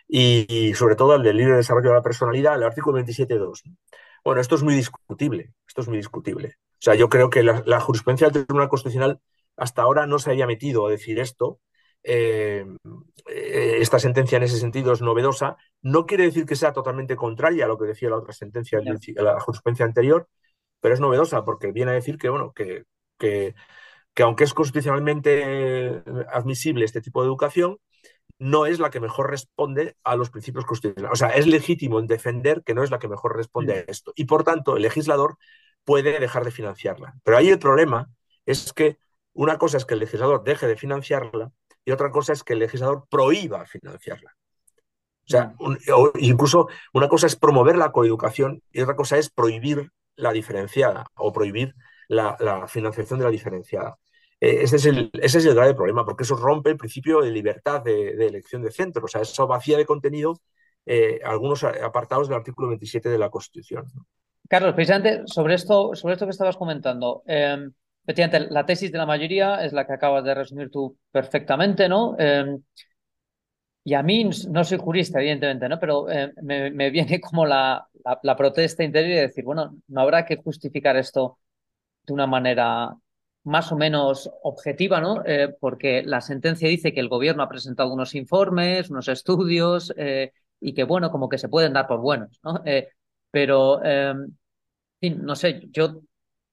[0.06, 3.62] Y, sobre todo al del libre desarrollo de la personalidad, el artículo 27.2.
[4.22, 6.56] Bueno, esto es muy discutible, esto es muy discutible.
[6.84, 9.18] O sea, yo creo que la, jurisprudencia del Tribunal Constitucional
[9.56, 11.58] hasta ahora no se había metido a decir esto.
[12.02, 12.66] Eh,
[13.26, 15.56] eh, esta sentencia en ese sentido es novedosa.
[15.80, 18.82] No quiere decir que sea totalmente contraria a lo que decía la otra sentencia,
[19.16, 20.28] la jurisprudencia anterior,
[20.78, 22.84] pero es novedosa porque viene a decir que, bueno, que,
[23.18, 23.54] que,
[24.22, 27.78] aunque es constitucionalmente admisible este tipo de educación,
[28.38, 31.14] no es la que mejor responde a los principios constitucionales.
[31.14, 34.12] O sea, es legítimo defender que no es la que mejor responde a esto.
[34.16, 35.38] Y por tanto, el legislador
[35.84, 37.14] puede dejar de financiarla.
[37.24, 38.08] Pero ahí el problema
[38.46, 38.98] es que
[39.32, 41.52] una cosa es que el legislador deje de financiarla
[41.84, 44.34] y otra cosa es que el legislador prohíba financiarla.
[45.26, 45.54] O sea,
[46.18, 51.32] incluso una cosa es promover la coeducación y otra cosa es prohibir la diferenciada o
[51.32, 51.74] prohibir
[52.08, 53.96] la, financiación de la diferenciada.
[54.40, 57.30] Eh, ese, es el, ese es el grave problema, porque eso rompe el principio de
[57.30, 59.04] libertad de, elección de centro.
[59.04, 60.40] O sea, eso vacía de contenido
[60.84, 63.86] eh, algunos apartados del artículo 27 de la Constitución.
[64.48, 67.68] Carlos, precisamente sobre esto, sobre esto que estabas comentando, eh,
[68.50, 72.16] la tesis de la mayoría es la que acabas de resumir tú perfectamente, ¿no?
[72.18, 72.62] Em,
[73.86, 75.78] y a mí, no soy jurista, evidentemente, ¿no?
[75.78, 77.86] Pero eh, me, viene como la,
[78.22, 81.38] la, protesta interior y decir, bueno, no habrá que justificar esto
[82.06, 82.94] de una manera
[83.44, 85.22] más o menos objetiva, ¿no?
[85.26, 90.32] Eh, porque la sentencia dice que el gobierno ha presentado unos informes, unos estudios, eh,
[90.60, 92.62] y que, bueno, como que se pueden dar por buenos, ¿no?
[93.34, 94.32] Pero, em,
[95.02, 96.02] no sé, yo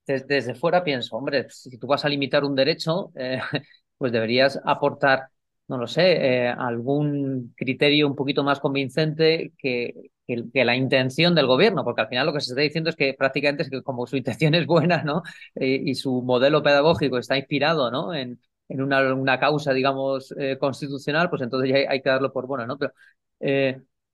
[0.08, 3.12] desde, desde, fuera pienso, hombre, si tú vas a limitar un derecho,
[3.98, 5.30] pues deberías aportar
[5.72, 6.02] no lo sé,
[6.48, 12.10] eh, algún criterio un poquito más convincente que, que, la intención del gobierno, porque al
[12.10, 14.66] final lo que se está diciendo es que prácticamente es que como su intención es
[14.68, 15.24] buena, ¿no?
[15.56, 18.14] Eh, y su modelo pedagógico está inspirado, ¿no?
[18.14, 22.48] En, en una, una causa, digamos, eh, constitucional, pues entonces ya hay, que darlo por
[22.48, 22.78] bueno, ¿no?
[22.78, 22.94] Pero,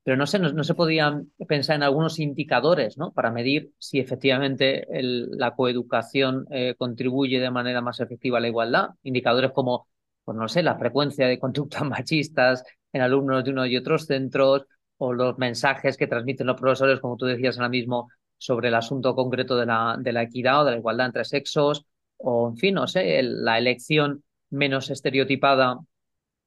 [0.08, 3.12] pero no sé, no, se podían pensar en algunos indicadores, ¿no?
[3.12, 8.91] Para medir si efectivamente la coeducación contribuye de manera más efectiva a la igualdad.
[9.04, 9.89] Indicadores como
[10.24, 14.65] pues no sé, la frecuencia de conductas machistas en alumnos de uno y otros centros,
[14.98, 19.13] o los mensajes que transmiten los profesores, como tú decías ahora mismo, sobre el asunto
[19.13, 21.86] concreto de la, de la equidad o de la igualdad entre sexos,
[22.17, 25.80] o en fin, no sé, la elección menos estereotipada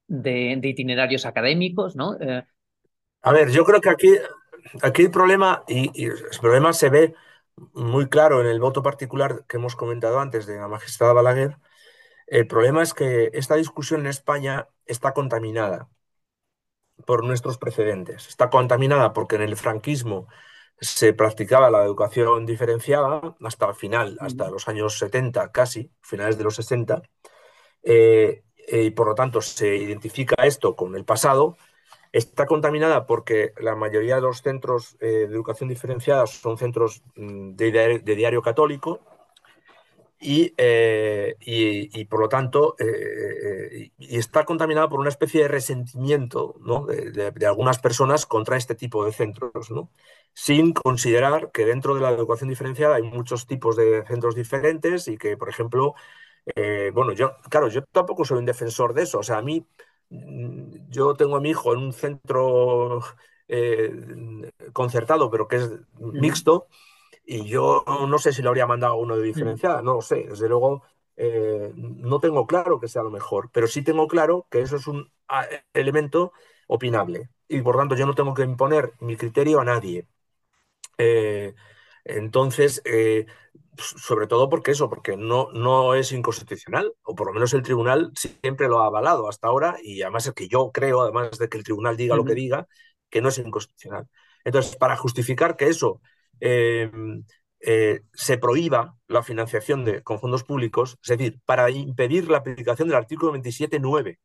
[0.09, 2.17] de, itinerarios académicos, ¿no?
[2.21, 2.45] Eh,
[3.23, 4.17] a ver, yo creo que aquí,
[4.83, 7.15] aquí el problema, y, y, el problema se ve
[7.75, 11.59] muy claro en el voto particular que hemos comentado antes de la magistrada Balaguer,
[12.27, 15.89] el problema es que esta discusión en España está contaminada
[17.07, 18.29] por nuestros precedentes.
[18.29, 20.29] Está contaminada porque en el franquismo
[20.81, 26.45] se practicaba la educación diferenciada hasta el final, hasta los años 70 casi, finales de
[26.45, 27.03] los 60,
[27.83, 31.57] eh, eh, y por lo tanto se identifica esto con el pasado.
[32.13, 37.55] Está contaminada porque la mayoría de los centros eh, de educación diferenciada son centros mm,
[37.55, 39.01] de diario católico,
[40.23, 46.57] eh, y, y, por lo tanto eh, y está contaminado por una especie de resentimiento
[46.61, 46.85] ¿no?
[46.85, 49.91] de, algunas personas contra este tipo de centros, ¿no?
[50.35, 55.17] sin considerar que dentro de la educación diferenciada hay muchos tipos de centros diferentes y
[55.17, 55.95] que, por ejemplo,
[56.93, 59.67] bueno, yo, claro, yo tampoco soy un defensor de eso, o sea, a mí,
[60.11, 63.01] yo tengo a mi hijo en un centro
[64.73, 66.69] concertado, pero que es mixto
[67.25, 70.27] y yo no sé si lo habría mandado uno de diferenciada, no lo sé.
[70.29, 70.83] Desde luego,
[71.17, 74.87] eh, no tengo claro que sea lo mejor, pero sí tengo claro que eso es
[74.89, 76.33] un ah, elemento
[76.67, 77.31] opinable.
[77.47, 80.09] Y por tanto, yo no tengo que imponer mi criterio a nadie.
[80.99, 81.55] Eh,
[82.05, 83.27] entonces, eh,
[83.83, 88.13] sobre todo porque eso, porque no, no es inconstitucional, o por lo menos el tribunal
[88.15, 91.59] siempre lo ha avalado hasta ahora, y además es que yo creo, además de que
[91.59, 92.67] el tribunal diga lo que diga,
[93.09, 94.07] que no es inconstitucional.
[94.45, 96.01] Entonces, para justificar que eso
[96.41, 97.25] Em,
[97.61, 102.89] eh, se prohíba la financiación de, con fondos públicos, es decir, para impedir la aplicación
[102.89, 104.19] del artículo 27.9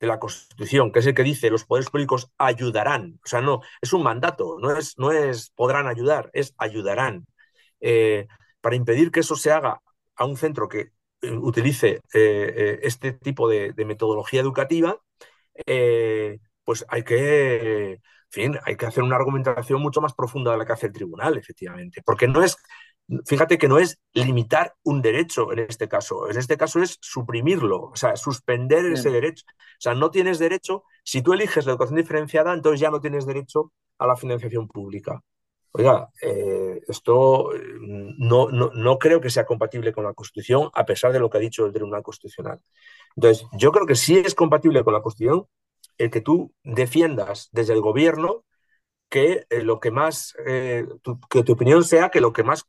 [0.00, 3.62] de la Constitución, que es el que dice los poderes públicos ayudarán, o sea, no,
[3.80, 7.26] es un mandato, no es, no es podrán ayudar, es ayudarán.
[7.80, 8.26] Eh,
[8.60, 9.80] para impedir que eso se haga
[10.16, 15.00] a un centro que eh, utilice este tipo de metodología educativa,
[16.64, 20.72] pues hay que fin, hay que hacer una argumentación mucho más profunda de la que
[20.72, 22.56] hace el tribunal, efectivamente, porque no es,
[23.26, 27.82] fíjate que no es limitar un derecho en este caso, en este caso es suprimirlo,
[27.84, 29.44] o sea, suspender ese derecho.
[29.48, 33.26] O sea, no tienes derecho, si tú eliges la educación diferenciada, entonces ya no tienes
[33.26, 35.22] derecho a la financiación pública.
[35.72, 40.84] Oiga, eh, esto mm, no, no, no, creo que sea compatible con la Constitución, a
[40.86, 42.60] pesar de lo que ha dicho el Tribunal Constitucional.
[43.16, 45.46] Entonces, yo creo que sí es compatible con la Constitución
[45.98, 48.44] el que tú defiendas desde el gobierno
[49.08, 50.86] que eh, lo que más, eh,
[51.30, 52.64] que tu opinión sea que lo que más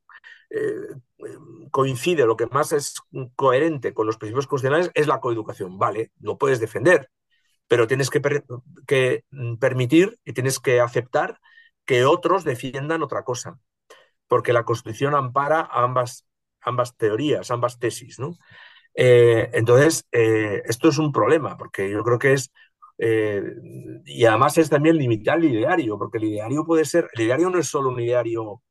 [1.70, 2.96] coincide, lo que más es
[3.36, 5.78] coherente con los principios constitucionales es la coeducación.
[5.78, 7.12] Vale, lo puedes defender,
[7.68, 8.22] pero tienes que,
[8.88, 9.26] que
[9.60, 11.40] permitir y tienes que aceptar
[11.90, 13.60] que otros defiendan otra cosa,
[14.28, 16.28] porque la Constitución ampara ambas,
[16.62, 18.38] ambas teorías, ambas tesis, ¿no?
[18.94, 22.52] entonces, esto es un problema, porque yo creo que es
[23.02, 23.42] eh,
[24.06, 27.58] y además es también limitar el ideario, porque el ideario puede ser, el ideario no
[27.58, 28.62] es solo un ideario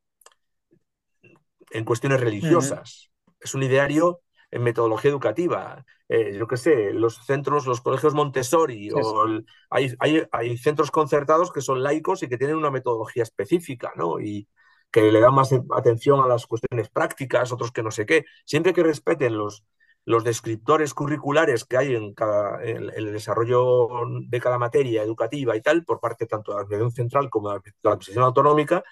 [1.70, 5.84] en cuestiones religiosas, es un ideario en metodología educativa.
[6.08, 9.26] Eh, yo qué sé, los centros, los colegios Montessori, o
[9.70, 14.20] hay, hay, hay, centros concertados que son laicos y que tienen una metodología específica, ¿no?
[14.20, 14.48] Y
[14.90, 18.24] que le dan más atención a las cuestiones prácticas, otros que no sé qué.
[18.46, 19.64] Siempre que respeten los,
[20.04, 23.88] los descriptores curriculares que hay en, cada, en, el desarrollo
[24.26, 27.60] de cada materia educativa y tal, por parte tanto de la Administración Central como de
[27.82, 28.82] la Administración Autonómica,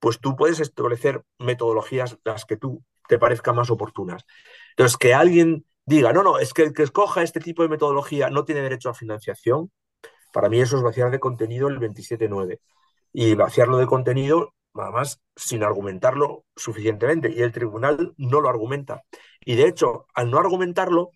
[0.00, 4.24] pues tú puedes establecer metodologías las que tú te parezcan más oportunas.
[4.76, 8.30] Entonces, que alguien diga, no, no, es que el que escoja este tipo de metodología
[8.30, 9.70] no tiene derecho a financiación,
[10.32, 12.60] para mí eso es vaciar de contenido el 27.9.
[13.12, 17.30] Y vaciarlo de contenido, además, sin argumentarlo suficientemente.
[17.30, 19.02] Y el tribunal no lo argumenta.
[19.44, 21.10] Y de hecho, al no argumentarlo,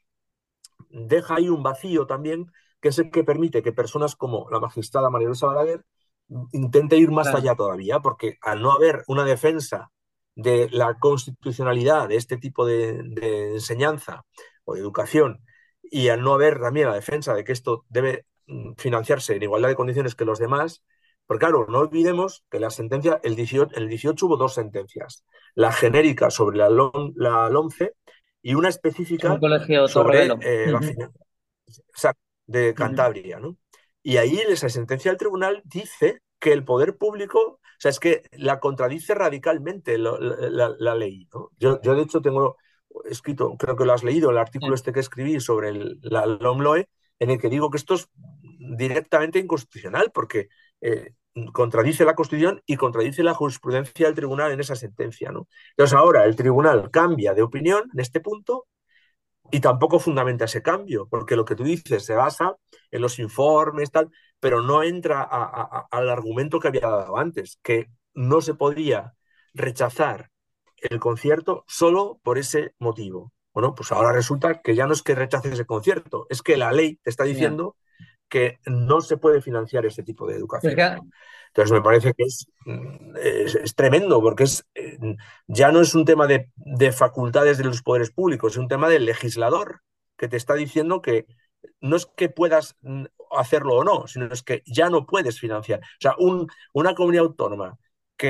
[0.90, 2.46] deja ahí un vacío también,
[2.80, 5.84] que es el que permite que personas como la magistrada María Luisa Balaguer
[6.52, 9.90] intente ir más allá todavía, porque al no haber una defensa
[10.38, 13.00] de la constitucionalidad de este tipo de,
[13.54, 14.24] enseñanza
[14.64, 15.44] o de educación
[15.82, 19.68] y al no haber también la defensa de que esto debe mm, financiarse en igualdad
[19.68, 20.84] de condiciones que los demás,
[21.26, 25.24] porque claro, no olvidemos que la sentencia, el 18, el 18 hubo dos sentencias,
[25.56, 26.68] la genérica sobre la,
[27.16, 27.94] la LOMCE
[28.40, 29.40] y una específica
[29.88, 30.72] sobre eh,
[32.46, 33.56] de Cantabria, ¿no?
[34.04, 38.24] Y ahí esa sentencia del tribunal dice que el poder público o sea, es que
[38.32, 41.28] la contradice radicalmente la, ley.
[41.58, 42.56] Yo, yo, de hecho, tengo
[43.04, 46.88] escrito, creo que lo has leído, el artículo este que escribí sobre el, la LOMLOE,
[47.20, 48.08] en el que digo que esto es
[48.76, 50.48] directamente inconstitucional, porque
[50.80, 51.12] eh,
[51.52, 55.30] contradice la Constitución y contradice la jurisprudencia del tribunal en esa sentencia.
[55.30, 55.46] ¿no?
[55.70, 58.66] Entonces, ahora el tribunal cambia de opinión en este punto
[59.52, 62.56] y tampoco fundamenta ese cambio, porque lo que tú dices se basa
[62.90, 68.40] en los informes, tal, pero no entra al argumento que había dado antes, que no
[68.40, 69.14] se podría
[69.54, 70.30] rechazar
[70.76, 73.32] el concierto solo por ese motivo.
[73.52, 76.72] Bueno, pues ahora resulta que ya no es que rechaces ese concierto, es que la
[76.72, 77.76] ley te está diciendo
[78.28, 81.10] que no se puede financiar ese tipo de educación.
[81.48, 82.46] Entonces me parece que es,
[83.16, 84.98] es, tremendo, porque es, eh,
[85.46, 88.88] ya no es un tema de, de, facultades de los poderes públicos, es un tema
[88.88, 89.80] del legislador
[90.18, 91.26] que te está diciendo que
[91.80, 93.04] no es que puedas mm,
[93.36, 95.80] hacerlo o no, sino es que ya no puedes financiar.
[95.80, 97.78] O sea, un, una comunidad autónoma
[98.16, 98.28] que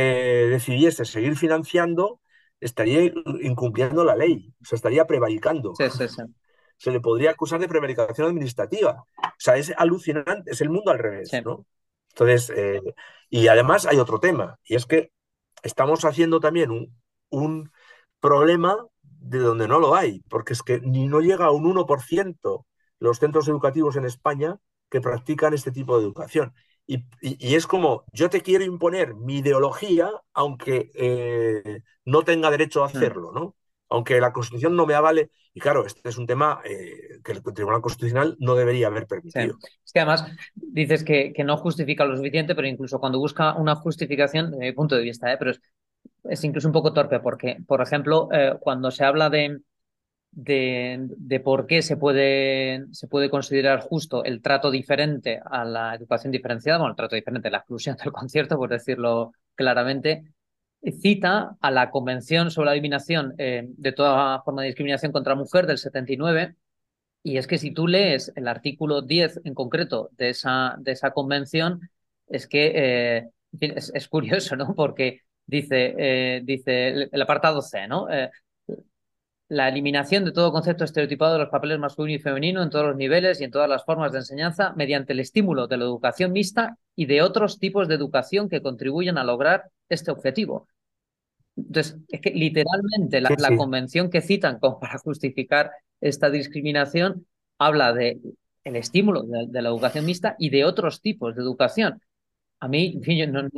[0.50, 2.20] decidiese seguir financiando
[2.60, 5.72] estaría incumpliendo la ley, o sea, estaría prevaricando.
[6.76, 9.04] Se le podría acusar de prevaricación administrativa.
[9.16, 11.66] O sea, es alucinante, es el mundo al revés, ¿no?
[12.10, 12.80] Entonces, eh,
[13.28, 15.12] y además hay otro tema, y es que
[15.62, 16.96] estamos haciendo también un,
[17.30, 17.70] un
[18.20, 22.66] problema de donde no lo hay, porque es que ni no llega a un 1%
[22.98, 24.58] los centros educativos en España
[24.90, 26.54] que practican este tipo de educación.
[26.86, 27.04] Y,
[27.54, 32.90] es como, yo te quiero imponer mi ideología, aunque eh, no tenga derecho a mm.
[32.96, 33.56] hacerlo, ¿no?
[33.90, 35.30] Aunque la Constitución no me avale.
[35.52, 39.58] Y claro, este es un tema eh, que el Tribunal Constitucional no debería haber permitido.
[39.84, 43.74] Es que además dices que, que, no justifica lo suficiente, pero incluso cuando busca una
[43.74, 45.36] justificación, de mi punto de vista, ¿eh?
[45.38, 45.60] pero es,
[46.24, 48.28] es incluso un poco torpe, porque, por ejemplo,
[48.60, 49.58] cuando se habla de,
[50.30, 56.32] de, por qué se puede, se puede considerar justo el trato diferente a la educación
[56.32, 60.24] diferenciada, bueno, el trato diferente, la exclusión del concierto, por decirlo claramente,
[61.00, 65.40] cita a la Convención sobre la Eliminación eh, de toda forma de discriminación contra la
[65.40, 66.54] mujer del 79,
[67.22, 71.10] y es que si tú lees el artículo 10 en concreto de esa, de esa
[71.10, 71.90] convención,
[72.28, 73.28] es que eh,
[73.60, 74.74] es, curioso, ¿no?
[74.74, 78.06] Porque dice, eh, dice el, apartado C, ¿no?
[79.48, 82.96] La eliminación de todo concepto estereotipado de los papeles masculino y femenino en todos los
[82.96, 86.76] niveles y en todas las formas de enseñanza mediante el estímulo de la educación mixta
[86.94, 90.68] y de otros tipos de educación que contribuyen a lograr este objetivo.
[91.56, 97.26] Entonces, es que literalmente la, convención que citan como para justificar esta discriminación
[97.58, 98.20] habla de
[98.64, 102.02] el estímulo de, la educación mixta y de otros tipos de educación.
[102.60, 103.48] A mí, no,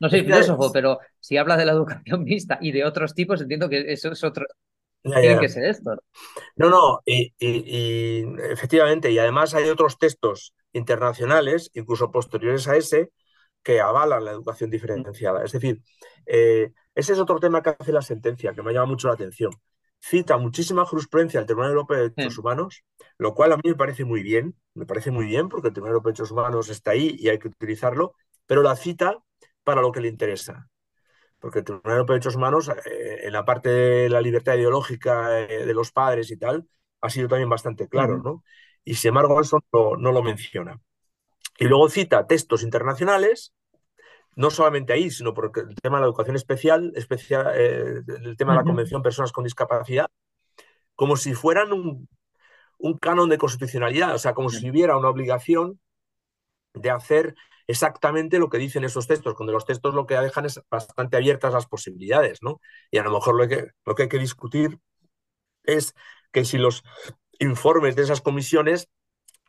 [0.00, 3.68] no soy filósofo, pero si habla de la educación mixta y de otros tipos, entiendo
[3.68, 4.46] que eso es otro,
[5.02, 5.96] tiene que ser esto.
[6.56, 7.32] No, no, y,
[8.50, 13.10] efectivamente, y además hay otros textos internacionales, incluso posteriores a ese,
[13.62, 15.44] que avalan la educación diferenciada.
[15.44, 15.82] Es decir,
[16.26, 19.52] eh, ese es otro tema que hace la sentencia, que me llama mucho la atención.
[20.02, 22.84] Cita muchísima jurisprudencia del Tribunal Europeo de Derechos Humanos,
[23.18, 25.92] lo cual a mí me parece muy bien, me parece muy bien porque el Tribunal
[25.92, 28.14] Europeo de Derechos Humanos está ahí y hay que utilizarlo,
[28.46, 29.18] pero la cita
[29.62, 30.70] para lo que le interesa
[31.40, 35.40] porque el Tribunal Europeo de Derechos Humanos, eh, en la parte de la libertad ideológica
[35.40, 36.68] eh, de los padres y tal,
[37.00, 38.44] ha sido también bastante claro, ¿no?
[38.84, 40.78] Y sin embargo, eso no, lo menciona.
[41.58, 43.52] Y luego cita textos internacionales,
[44.36, 48.52] no solamente ahí, sino porque el tema de la educación especial, especial eh, el tema
[48.52, 50.08] de la Convención de Personas con Discapacidad,
[50.94, 52.08] como si fueran un,
[52.78, 55.80] un canon de constitucionalidad, o sea, como si hubiera una obligación
[56.74, 57.34] de hacer
[57.70, 61.52] exactamente lo que dicen esos textos, cuando los textos lo que dejan es bastante abiertas
[61.52, 62.60] las posibilidades, ¿no?
[62.90, 64.78] Y a lo mejor lo que, lo que hay que discutir
[65.64, 65.94] es
[66.32, 66.84] que si los
[67.38, 68.88] informes de esas comisiones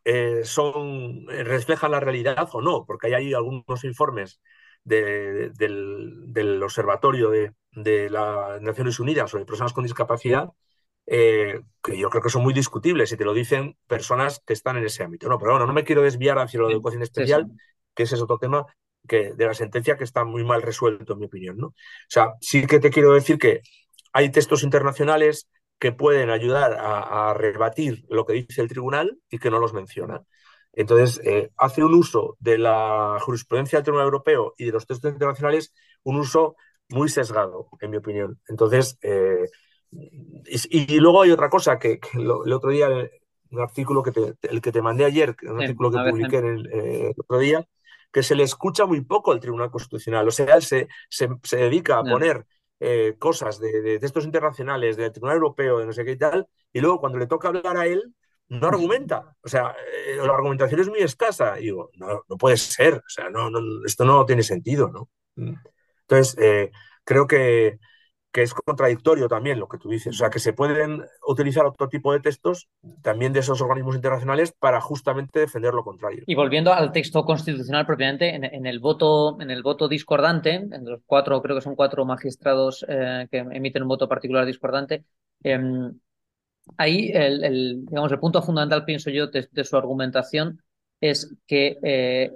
[0.06, 4.40] eh, son, eh, reflejan la realidad o no, porque hay ahí algunos informes
[4.84, 10.50] del, del, Observatorio de, de las Naciones Unidas sobre personas con discapacidad
[11.08, 14.78] eh, que yo creo que son muy discutibles y te lo dicen personas que están
[14.78, 15.28] en ese ámbito.
[15.28, 17.52] No, pero bueno, no me quiero desviar hacia de educación especial,
[17.96, 18.66] que ese es otro tema
[19.08, 21.58] que, de la sentencia que está muy mal resuelto, en mi opinión.
[21.58, 21.68] ¿no?
[21.68, 21.76] O
[22.08, 23.62] sea, sí que te quiero decir que
[24.14, 25.48] hay textos internacionales
[25.80, 30.22] que pueden ayudar a, rebatir lo que dice el tribunal y que no los menciona.
[30.74, 35.12] Entonces, eh, hace un uso de la jurisprudencia del Tribunal Europeo y de los textos
[35.12, 35.74] internacionales,
[36.04, 36.56] un uso
[36.90, 38.40] muy sesgado, en mi opinión.
[38.48, 39.48] Entonces, eh,
[39.92, 42.88] y, luego hay otra cosa que, el otro día,
[43.50, 47.14] un artículo que te, el que te mandé ayer, un artículo que publiqué eh, el,
[47.18, 47.66] otro día,
[48.12, 50.28] que se le escucha muy poco al Tribunal Constitucional.
[50.28, 52.46] O sea, él se, se, dedica a poner
[52.80, 56.82] eh, cosas de, textos internacionales, del Tribunal Europeo, de no sé qué y tal, y
[56.82, 58.14] luego cuando le toca hablar a él,
[58.50, 59.36] no argumenta.
[59.42, 61.58] O sea, eh, la argumentación es muy escasa.
[61.60, 62.96] Y digo, no, no puede ser.
[62.96, 63.50] O sea, no,
[63.86, 65.10] esto no tiene sentido, ¿no?
[66.02, 66.36] Entonces,
[67.06, 67.80] creo que,
[68.32, 71.90] que es contradictorio también lo que tú dices, o sea, que se pueden utilizar otro
[71.90, 72.70] tipo de textos
[73.02, 76.24] también de esos organismos internacionales para justamente defender lo contrario.
[76.26, 81.02] Y volviendo al texto constitucional propiamente, en, el voto en el voto discordante, en los
[81.06, 85.04] cuatro, creo que son cuatro magistrados eh, que emiten un voto particular discordante,
[85.44, 85.94] em,
[86.78, 90.62] ahí el, digamos, el punto fundamental, pienso yo, de, su argumentación
[91.02, 92.32] es que eh,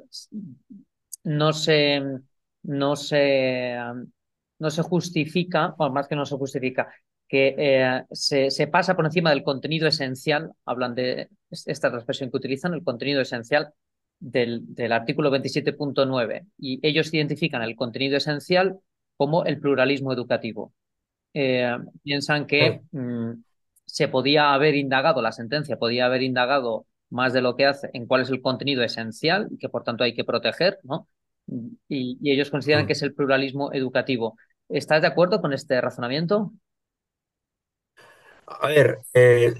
[1.23, 2.01] no se
[2.63, 3.77] no se
[4.59, 6.87] no se justifica, o más que no se justifica,
[7.27, 12.73] que eh, se, pasa por encima del contenido esencial, hablan de esta expresión que utilizan,
[12.73, 13.73] el contenido esencial
[14.19, 18.79] del, del artículo 27.9, y ellos identifican el contenido esencial
[19.17, 20.73] como el pluralismo educativo.
[21.33, 23.31] Eh, piensan que mm,
[23.85, 28.07] se podía haber indagado, la sentencia podía haber indagado más de lo que hace en
[28.07, 31.07] cuál es el contenido esencial y que por tanto hay que proteger, ¿no?
[31.47, 32.87] Y, ellos consideran mm.
[32.87, 34.37] que es el pluralismo educativo.
[34.69, 36.51] ¿Estás de acuerdo con este razonamiento?
[38.47, 39.53] A ver, eh,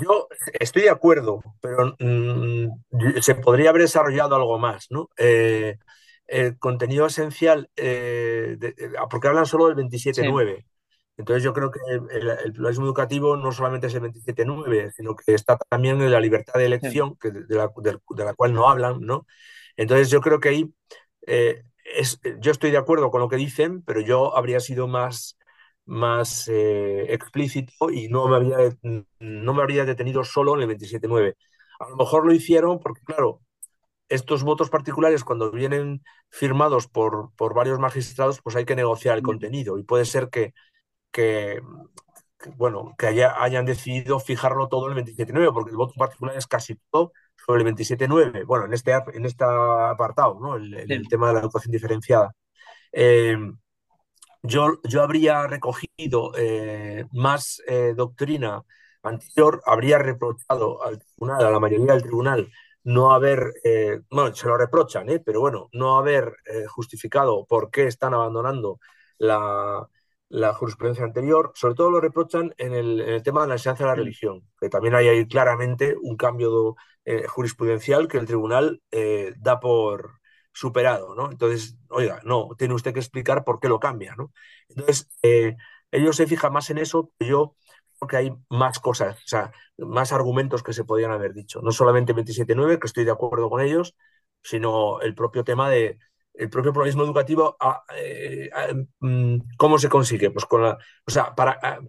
[0.00, 0.28] yo
[0.60, 5.08] estoy de acuerdo, pero mm, se podría haber desarrollado algo más, ¿no?
[5.16, 5.76] Eh,
[6.26, 8.56] el contenido esencial, eh,
[9.10, 10.64] porque hablan solo del 27.9.
[11.16, 15.58] Entonces yo creo que el, pluralismo educativo no solamente es el 27.9, sino que está
[15.68, 19.26] también en la libertad de elección, que de, la, de, la, cual no hablan, ¿no?
[19.76, 20.74] Entonces yo creo que ahí
[21.26, 25.38] yo estoy de acuerdo con lo que dicen, pero yo habría sido más,
[25.84, 28.76] más eh, explícito y no me, habría,
[29.18, 31.34] no me habría detenido solo en el 27.9.
[31.80, 33.40] A lo mejor lo hicieron porque, claro,
[34.08, 39.22] estos votos particulares, cuando vienen firmados por, por varios magistrados, pues hay que negociar el
[39.22, 39.26] mm.
[39.26, 40.54] contenido y puede ser que,
[41.10, 41.60] que,
[42.56, 46.76] bueno, que hayan decidido fijarlo todo en el 27.9, porque el voto particular es casi
[46.90, 47.12] todo
[47.46, 50.56] sobre el 27.9, bueno, en este, en este apartado, ¿no?
[50.56, 52.32] el, tema de la educación diferenciada.
[52.92, 53.36] Eh,
[54.42, 58.62] yo, yo habría recogido eh, más eh, doctrina
[59.02, 62.50] anterior, habría reprochado al tribunal, a la mayoría del tribunal,
[62.84, 63.52] no haber,
[64.10, 66.34] bueno, se lo reprochan, pero bueno, no haber
[66.68, 68.80] justificado por qué están abandonando
[69.18, 69.88] la,
[70.32, 73.96] la jurisprudencia anterior, sobre todo lo reprochan en el, tema de la enseñanza de la
[73.96, 73.98] mm.
[73.98, 76.74] religión, que también hay ahí claramente un cambio
[77.04, 80.20] eh, jurisprudencial que el tribunal eh, da por
[80.50, 81.30] superado, ¿no?
[81.30, 84.32] Entonces, oiga, no, tiene usted que explicar por qué lo cambia, ¿no?
[84.68, 85.56] Entonces, eh,
[85.90, 87.54] ellos se fijan más en eso, que yo
[87.98, 91.60] creo que hay más cosas, o sea, más argumentos que se podían haber dicho.
[91.60, 93.94] No solamente 27.9, que estoy de acuerdo con ellos,
[94.42, 95.98] sino el propio tema de
[96.34, 97.56] el propio pluralismo educativo,
[99.00, 100.30] mm, ¿cómo se consigue?
[100.30, 101.80] Pues con la, o sea, para,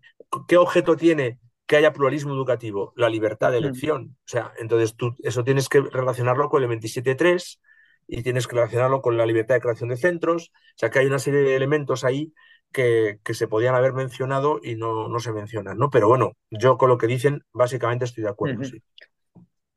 [0.48, 2.94] ¿qué objeto tiene que haya pluralismo educativo?
[2.96, 4.18] La libertad de elección.
[4.20, 7.60] O sea, entonces tú eso tienes que relacionarlo con el 27.3
[8.08, 10.52] y tienes que relacionarlo con la libertad de creación de centros.
[10.54, 12.34] O sea, que hay una serie de elementos ahí
[12.72, 15.90] que, que se podían haber mencionado y no, no, se mencionan, ¿no?
[15.90, 18.82] Pero bueno, yo con lo que dicen, básicamente estoy de acuerdo, sí.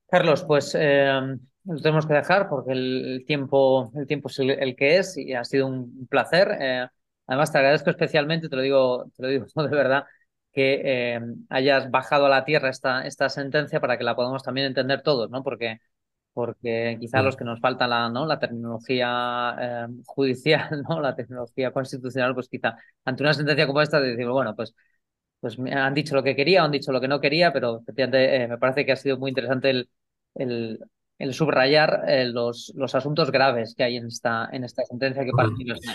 [0.09, 1.21] Carlos, pues eh,
[1.67, 5.45] nos tenemos que dejar porque el, tiempo, el tiempo es el, que es y ha
[5.45, 6.57] sido un placer.
[6.61, 6.87] Eh,
[7.27, 10.05] además, te agradezco especialmente, te lo digo, te lo digo de verdad,
[10.53, 14.69] que eh, hayas bajado a la tierra esta, esta sentencia para que la podamos también
[14.69, 15.43] entender todos, ¿no?
[15.43, 15.81] Porque
[16.37, 18.27] porque quizá los que nos falta la, ¿no?
[18.27, 21.01] la terminología eh, judicial, ¿no?
[21.01, 24.75] la tecnología constitucional, pues quizá ante una sentencia como esta decimos, bueno, pues,
[25.41, 28.37] pues me han dicho lo que quería, han dicho lo que no quería, pero efectivamente
[28.37, 29.91] eh, me parece que ha sido muy interesante el,
[30.35, 30.81] el,
[31.19, 35.31] el subrayar eh, los, los asuntos graves que hay en esta, en esta sentencia que
[35.33, 35.49] para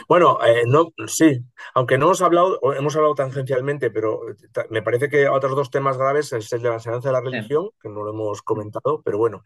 [0.07, 1.43] Bueno, no, sí,
[1.73, 4.21] aunque no hemos hablado, hemos hablado tangencialmente, pero
[4.69, 7.69] me parece que otros dos temas graves es el de la enseñanza de la religión,
[7.81, 9.43] que no lo hemos comentado, pero bueno,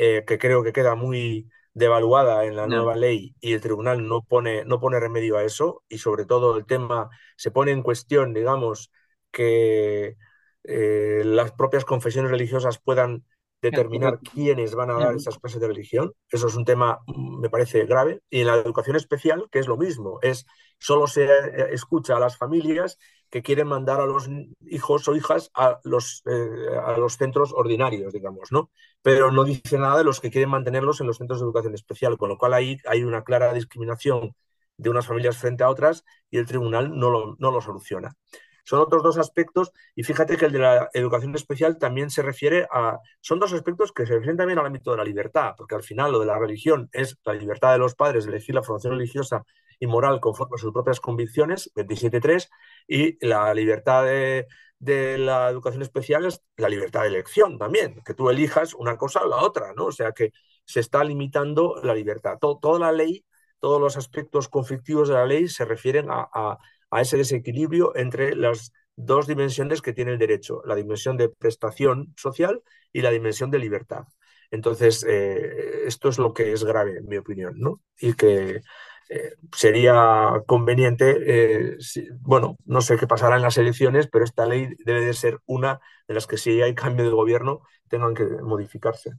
[0.00, 4.22] eh, que creo que queda muy devaluada en la nueva ley y el tribunal no
[4.22, 8.32] pone, no pone remedio a eso y sobre todo el tema se pone en cuestión,
[8.32, 8.92] digamos,
[9.32, 10.16] que
[10.62, 13.24] eh, las propias confesiones religiosas puedan
[13.60, 16.12] determinar quiénes van a dar esas clases de religión.
[16.30, 18.22] Eso es un tema, mm, me parece, grave.
[18.30, 20.46] Y en la educación especial, que es lo mismo, es
[20.78, 22.98] solo se eh, escucha a las familias
[23.30, 24.28] que quieren mandar a los
[24.60, 28.70] hijos o hijas a los, eh, a los centros ordinarios, digamos, ¿no?
[29.02, 32.16] Pero no dice nada de los que quieren mantenerlos en los centros de educación especial,
[32.16, 34.34] con lo cual ahí hay una clara discriminación
[34.76, 38.14] de unas familias frente a otras y el tribunal no lo, no lo soluciona.
[38.68, 42.68] Son otros dos aspectos y fíjate que el de la educación especial también se refiere
[42.70, 42.98] a...
[43.22, 46.12] Son dos aspectos que se refieren también al ámbito de la libertad, porque al final
[46.12, 49.42] lo de la religión es la libertad de los padres de elegir la formación religiosa
[49.80, 52.50] y moral conforme a sus propias convicciones, 27.3,
[52.86, 54.46] y la libertad de,
[55.16, 59.28] la educación especial es la libertad de elección también, que tú elijas una cosa o
[59.28, 59.86] la otra, ¿no?
[59.86, 60.32] O sea que
[60.66, 62.36] se está limitando la libertad.
[62.38, 63.24] toda la ley,
[63.60, 66.58] todos los aspectos conflictivos de la ley se refieren a,
[66.92, 72.62] ese desequilibrio entre las dos dimensiones que tiene el derecho, la dimensión de prestación social
[72.92, 74.04] y la dimensión de libertad.
[74.50, 77.80] Entonces, eh, esto es lo que es grave, en mi opinión, ¿no?
[78.00, 78.62] Y que
[79.10, 81.76] eh, sería conveniente, eh,
[82.20, 85.80] bueno, no sé qué pasará en las elecciones, pero esta ley debe de ser una
[86.08, 89.12] de las que si hay cambio de gobierno tengan que modificarse.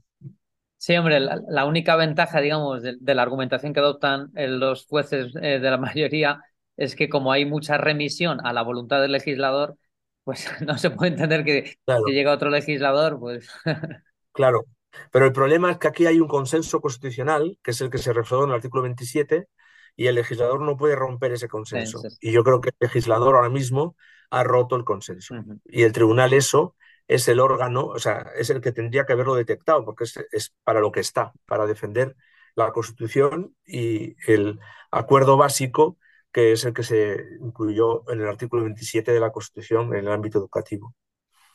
[0.76, 5.76] Sí, hombre, la, única ventaja, digamos, de, la argumentación que adoptan los jueces de la
[5.78, 6.40] mayoría
[6.80, 9.76] es que como hay mucha remisión a la voluntad del legislador,
[10.24, 11.76] pues no se puede entender que,
[12.06, 13.48] si llega otro legislador, pues...
[14.32, 14.64] claro,
[15.12, 18.14] pero el problema es que aquí hay un consenso constitucional, que es el que se
[18.14, 19.46] reflejó en el artículo 27,
[19.94, 22.00] y el legislador no puede romper ese consenso.
[22.18, 23.94] Y yo creo que el legislador ahora mismo
[24.30, 25.34] ha roto el consenso.
[25.66, 26.76] Y el tribunal eso
[27.08, 30.80] es el órgano, o sea, es el que tendría que haberlo detectado, porque es, para
[30.80, 32.16] lo que está, para defender
[32.54, 34.58] la Constitución y el
[34.90, 35.98] acuerdo básico
[36.32, 40.12] que es el que se incluyó en el artículo 27 de la Constitución en el
[40.12, 40.94] ámbito educativo.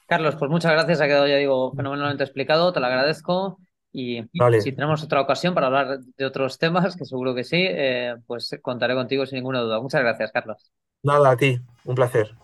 [0.08, 3.60] Carlos, pues muchas gracias, ha quedado ya digo fenomenalmente explicado, te lo agradezco.
[3.92, 4.24] Y
[4.60, 8.60] si tenemos otra ocasión para hablar de otros temas, que seguro que sí, eh, pues
[8.62, 9.80] contaré contigo sin ninguna duda.
[9.80, 10.70] Muchas gracias, Carlos.
[11.02, 12.36] Nada, a ti, un placer.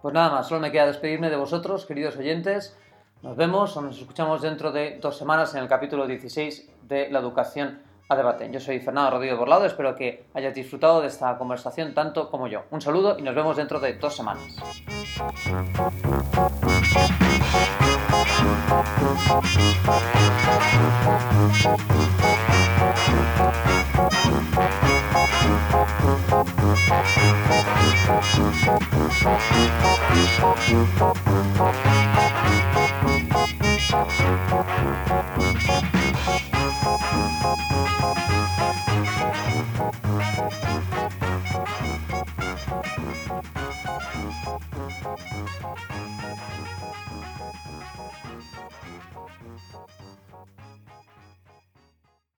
[0.00, 2.76] Pues nada más, solo me queda despedirme de vosotros, queridos oyentes.
[3.22, 7.18] Nos vemos o nos escuchamos dentro de dos semanas en el capítulo 16 de La
[7.18, 8.50] Educación a Debate.
[8.50, 12.64] Yo soy Fernando Rodríguez Borlado, espero que hayas disfrutado de esta conversación tanto como yo.
[12.70, 14.56] Un saludo y nos vemos dentro de dos semanas.